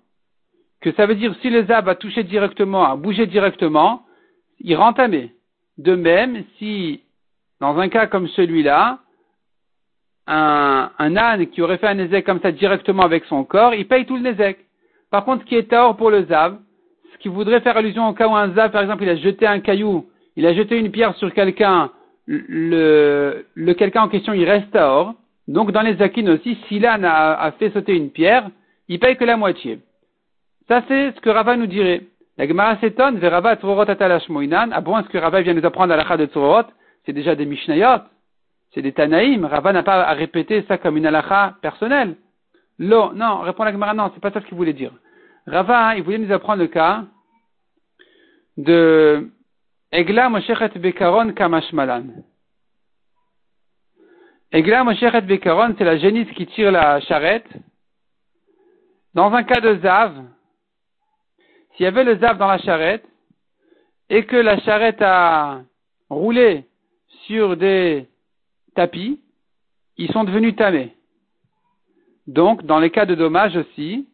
que 0.88 0.96
ça 0.96 1.06
veut 1.06 1.16
dire 1.16 1.36
si 1.42 1.50
le 1.50 1.66
zav 1.66 1.90
a 1.90 1.96
touché 1.96 2.24
directement, 2.24 2.86
a 2.86 2.96
bougé 2.96 3.26
directement, 3.26 4.04
il 4.60 4.76
rend 4.76 4.94
tamé. 4.94 5.34
De 5.78 5.96
même, 5.96 6.44
si 6.58 7.02
dans 7.60 7.78
un 7.78 7.90
cas 7.90 8.08
comme 8.08 8.28
celui-là, 8.30 9.00
un, 10.28 11.16
âne 11.16 11.48
qui 11.48 11.62
aurait 11.62 11.78
fait 11.78 11.88
un 11.88 11.96
nézek 11.96 12.26
comme 12.26 12.42
ça 12.42 12.52
directement 12.52 13.04
avec 13.04 13.26
son 13.26 13.44
corps, 13.44 13.74
il 13.74 13.88
paye 13.88 14.06
tout 14.06 14.16
le 14.16 14.22
nézek. 14.22 14.58
Par 15.12 15.26
contre, 15.26 15.44
ce 15.44 15.48
qui 15.50 15.56
est 15.56 15.70
taor 15.70 15.96
pour 15.98 16.10
le 16.10 16.26
zav, 16.26 16.58
ce 17.14 17.18
qui 17.20 17.28
voudrait 17.28 17.62
faire 17.62 17.78
allusion 17.78 18.08
au 18.08 18.14
cas 18.14 18.28
où 18.28 18.36
un 18.36 18.54
zav, 18.54 18.72
par 18.72 18.82
exemple, 18.82 19.04
il 19.04 19.10
a 19.10 19.16
jeté 19.16 19.46
un 19.46 19.60
caillou, 19.60 20.08
il 20.36 20.46
a 20.46 20.54
jeté 20.54 20.78
une 20.78 20.92
pierre 20.92 21.16
sur 21.16 21.34
quelqu'un, 21.34 21.92
le, 22.28 23.46
le 23.54 23.74
quelqu'un 23.74 24.04
en 24.04 24.10
question, 24.10 24.34
il 24.34 24.46
reste 24.46 24.72
taor. 24.72 25.16
Donc, 25.48 25.72
dans 25.72 25.82
les 25.82 25.96
zakin 25.96 26.28
aussi, 26.28 26.58
si 26.68 26.80
l'âne 26.80 27.06
a, 27.06 27.52
fait 27.58 27.72
sauter 27.72 27.96
une 27.96 28.10
pierre, 28.10 28.50
il 28.90 29.00
paye 29.00 29.16
que 29.16 29.24
la 29.24 29.38
moitié. 29.38 29.80
Ça, 30.68 30.84
c'est 30.88 31.14
ce 31.16 31.22
que 31.22 31.30
Rava 31.30 31.56
nous 31.56 31.68
dirait. 31.68 32.04
La 32.38 32.48
Gemara 32.48 32.78
s'étonne, 32.78 33.18
Verava 33.18 33.56
Tzorot 33.56 33.90
Atalashmoinan. 33.90 34.70
Ah 34.72 34.82
bon, 34.82 34.98
est-ce 35.00 35.10
que 35.10 35.18
Rava 35.18 35.42
vient 35.42 35.54
nous 35.54 35.66
apprendre 35.66 35.94
à 35.94 36.18
de 36.18 36.26
Tzorot 36.28 36.68
c'est 37.06 37.14
déjà 37.14 37.36
des 37.36 37.46
Mishnayot, 37.46 38.02
c'est 38.74 38.82
des 38.82 38.92
Tanaïm. 38.92 39.46
Rava 39.46 39.72
n'a 39.72 39.82
pas 39.82 40.04
à 40.04 40.12
répéter 40.12 40.66
ça 40.68 40.78
comme 40.78 40.98
une 40.98 41.06
halakha 41.06 41.56
personnelle. 41.62 42.18
Lo, 42.80 43.14
non, 43.14 43.40
répond 43.40 43.64
la 43.64 43.72
Gemara, 43.72 43.94
non, 43.94 44.12
c'est 44.14 44.20
pas 44.20 44.32
ça 44.32 44.42
qu'il 44.42 44.58
voulait 44.58 44.74
dire. 44.74 44.92
Rava, 45.48 45.96
il 45.96 46.04
voulait 46.04 46.18
nous 46.18 46.34
apprendre 46.34 46.62
le 46.62 46.68
cas 46.68 47.06
de 48.58 49.30
Egla 49.94 50.28
Moshechet 50.28 50.78
Bekaron 50.78 51.32
Kamashmalan. 51.32 52.08
Egla 54.52 54.84
Moshechet 54.84 55.22
Bekaron, 55.22 55.76
c'est 55.78 55.86
la 55.86 55.98
génisse 55.98 56.30
qui 56.32 56.46
tire 56.46 56.74
la 56.74 57.00
charrette. 57.00 57.48
Dans 59.14 59.32
un 59.32 59.44
cas 59.44 59.62
de 59.62 59.80
Zav, 59.80 60.26
s'il 61.78 61.84
y 61.84 61.88
avait 61.88 62.04
le 62.04 62.18
Zav 62.18 62.40
dans 62.40 62.48
la 62.48 62.58
charrette, 62.58 63.06
et 64.10 64.26
que 64.26 64.36
la 64.36 64.60
charrette 64.62 65.02
a 65.02 65.62
roulé 66.10 66.66
sur 67.26 67.56
des 67.56 68.08
tapis, 68.74 69.20
ils 69.98 70.12
sont 70.12 70.24
devenus 70.24 70.56
tamés. 70.56 70.94
Donc, 72.26 72.66
dans 72.66 72.80
les 72.80 72.90
cas 72.90 73.06
de 73.06 73.16
dommage 73.16 73.56
aussi, 73.56 74.08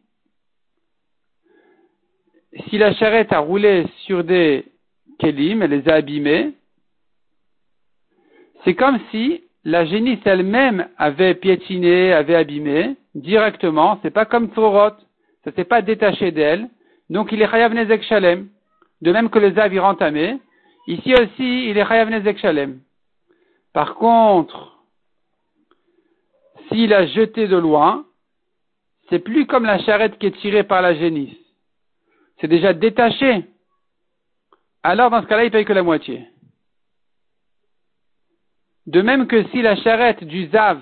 si 2.68 2.78
la 2.78 2.92
charrette 2.94 3.32
a 3.32 3.38
roulé 3.38 3.86
sur 4.04 4.24
des 4.24 4.66
kelim, 5.18 5.62
elle 5.62 5.70
les 5.70 5.88
a 5.88 5.94
abîmés, 5.94 6.52
c'est 8.64 8.74
comme 8.74 8.98
si 9.10 9.42
la 9.64 9.86
génisse 9.86 10.20
elle-même 10.24 10.88
avait 10.98 11.34
piétiné, 11.34 12.12
avait 12.12 12.34
abîmé 12.34 12.96
directement. 13.14 13.98
C'est 14.02 14.10
pas 14.10 14.26
comme 14.26 14.50
Torot, 14.50 14.96
ça 15.44 15.52
s'est 15.52 15.64
pas 15.64 15.82
détaché 15.82 16.30
d'elle. 16.30 16.68
Donc 17.10 17.32
il 17.32 17.42
est 17.42 17.48
chayav 17.48 17.74
nezek 17.74 18.02
shalem. 18.04 18.48
De 19.02 19.12
même 19.12 19.30
que 19.30 19.38
le 19.38 19.52
zav 19.52 19.72
y 19.72 19.80
entamé. 19.80 20.40
Ici 20.86 21.14
aussi, 21.14 21.70
il 21.70 21.78
est 21.78 21.86
chayav 21.86 22.10
nezek 22.10 22.38
shalem. 22.38 22.80
Par 23.72 23.94
contre, 23.94 24.78
s'il 26.68 26.92
a 26.94 27.06
jeté 27.06 27.48
de 27.48 27.56
loin, 27.56 28.04
c'est 29.08 29.18
plus 29.18 29.46
comme 29.46 29.64
la 29.64 29.78
charrette 29.80 30.18
qui 30.18 30.26
est 30.26 30.38
tirée 30.40 30.64
par 30.64 30.80
la 30.80 30.94
génisse. 30.94 31.36
C'est 32.40 32.48
déjà 32.48 32.72
détaché. 32.72 33.44
Alors, 34.82 35.10
dans 35.10 35.22
ce 35.22 35.26
cas-là, 35.26 35.44
il 35.44 35.50
paye 35.50 35.64
que 35.64 35.72
la 35.72 35.82
moitié. 35.82 36.26
De 38.86 39.00
même 39.00 39.26
que 39.26 39.44
si 39.48 39.62
la 39.62 39.76
charrette 39.76 40.24
du 40.24 40.46
Zav 40.48 40.78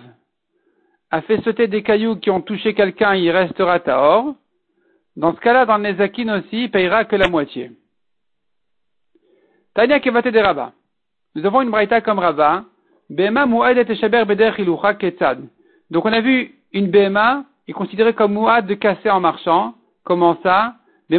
a 1.10 1.22
fait 1.22 1.40
sauter 1.42 1.68
des 1.68 1.82
cailloux 1.82 2.16
qui 2.16 2.30
ont 2.30 2.40
touché 2.40 2.74
quelqu'un, 2.74 3.14
il 3.14 3.30
restera 3.30 3.78
Tahor. 3.80 4.34
Dans 5.16 5.34
ce 5.34 5.40
cas-là, 5.40 5.66
dans 5.66 5.78
les 5.78 5.92
Nezakin 5.92 6.38
aussi, 6.38 6.64
il 6.64 6.70
payera 6.70 7.04
que 7.04 7.16
la 7.16 7.28
moitié. 7.28 7.72
Tania 9.74 10.00
Kevate 10.00 10.28
de 10.28 10.38
Rabat. 10.38 10.72
Nous 11.34 11.46
avons 11.46 11.62
une 11.62 11.70
braïta 11.70 12.00
comme 12.00 12.18
Rabat 12.18 12.64
donc 15.90 16.04
on 16.06 16.12
a 16.12 16.20
vu 16.20 16.54
une 16.72 16.90
Bema 16.90 17.44
est 17.68 17.72
considérée 17.72 18.14
comme 18.14 18.32
Muad 18.32 18.66
de 18.66 18.74
casser 18.74 19.10
en 19.10 19.20
marchant. 19.20 19.74
Comment 20.04 20.38
ça? 20.42 20.76
Une 21.10 21.18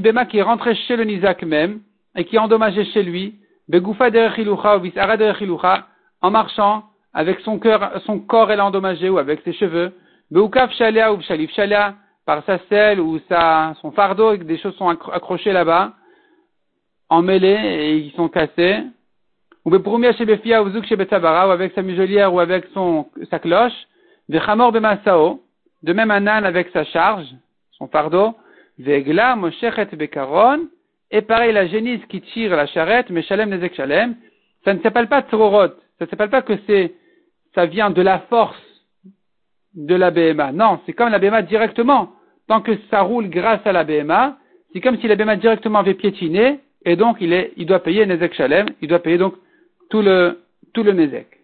Bema 0.00 0.24
qui 0.26 0.38
est 0.38 0.42
rentrée 0.42 0.74
chez 0.74 0.96
le 0.96 1.04
Nizak 1.04 1.44
même 1.44 1.80
et 2.16 2.24
qui 2.24 2.34
est 2.34 2.40
endommagée 2.40 2.84
chez 2.86 3.04
lui. 3.04 3.36
En 6.20 6.30
marchant 6.30 6.84
avec 7.14 7.40
son 7.40 7.58
cœur, 7.60 8.02
son 8.06 8.18
corps 8.18 8.50
elle 8.50 8.58
est 8.58 8.62
endommagée 8.62 9.08
ou 9.08 9.18
avec 9.18 9.42
ses 9.42 9.52
cheveux. 9.52 9.92
Par 12.26 12.44
sa 12.44 12.58
selle 12.68 13.00
ou 13.00 13.18
sa, 13.28 13.74
son 13.80 13.90
fardeau, 13.92 14.36
des 14.36 14.58
choses 14.58 14.76
sont 14.76 14.88
accrochées 14.88 15.52
là-bas, 15.52 15.94
emmêlées 17.08 17.60
et 17.64 17.96
ils 17.96 18.12
sont 18.12 18.28
cassés. 18.28 18.82
Ou 19.64 19.74
avec 19.74 21.72
sa 21.74 21.82
muselière 21.82 22.34
ou 22.34 22.40
avec 22.40 22.66
son, 22.74 23.06
sa 23.30 23.38
cloche, 23.38 23.72
de 24.28 25.92
même 25.92 26.10
un 26.10 26.26
âne 26.26 26.44
avec 26.44 26.68
sa 26.70 26.84
charge, 26.84 27.26
son 27.72 27.88
fardeau, 27.88 28.34
vegla 28.78 29.36
moshechet 29.36 29.88
bekaron, 29.96 30.68
et 31.10 31.22
pareil 31.22 31.52
la 31.52 31.66
génisse 31.66 32.04
qui 32.10 32.20
tire 32.20 32.54
la 32.56 32.66
charrette, 32.66 33.08
mais 33.10 33.22
shalem 33.22 33.48
nezek 33.50 33.74
shalem, 33.74 34.16
ça 34.64 34.74
ne 34.74 34.80
s'appelle 34.80 35.08
pas 35.08 35.22
tzorot, 35.22 35.68
ça 35.98 36.04
ne 36.04 36.06
s'appelle 36.06 36.30
pas 36.30 36.42
que 36.42 36.58
c'est, 36.66 36.94
ça 37.54 37.64
vient 37.66 37.90
de 37.90 38.02
la 38.02 38.18
force 38.28 38.67
de 39.78 39.94
la 39.94 40.10
BMA. 40.10 40.52
Non, 40.52 40.80
c'est 40.84 40.92
comme 40.92 41.10
la 41.10 41.18
BMA 41.18 41.42
directement. 41.42 42.10
Tant 42.48 42.60
que 42.60 42.72
ça 42.90 43.02
roule 43.02 43.30
grâce 43.30 43.60
à 43.64 43.72
la 43.72 43.84
BMA, 43.84 44.36
c'est 44.72 44.80
comme 44.80 44.98
si 44.98 45.06
la 45.06 45.16
BMA 45.16 45.36
directement 45.36 45.78
avait 45.78 45.94
piétiné, 45.94 46.60
et 46.84 46.96
donc 46.96 47.18
il, 47.20 47.32
est, 47.32 47.52
il 47.56 47.66
doit 47.66 47.82
payer 47.82 48.04
Nezek 48.04 48.34
Shalem, 48.34 48.66
il 48.82 48.88
doit 48.88 48.98
payer 48.98 49.18
donc 49.18 49.34
tout 49.88 50.02
le, 50.02 50.40
tout 50.72 50.82
le 50.82 50.92
Nezek. 50.92 51.37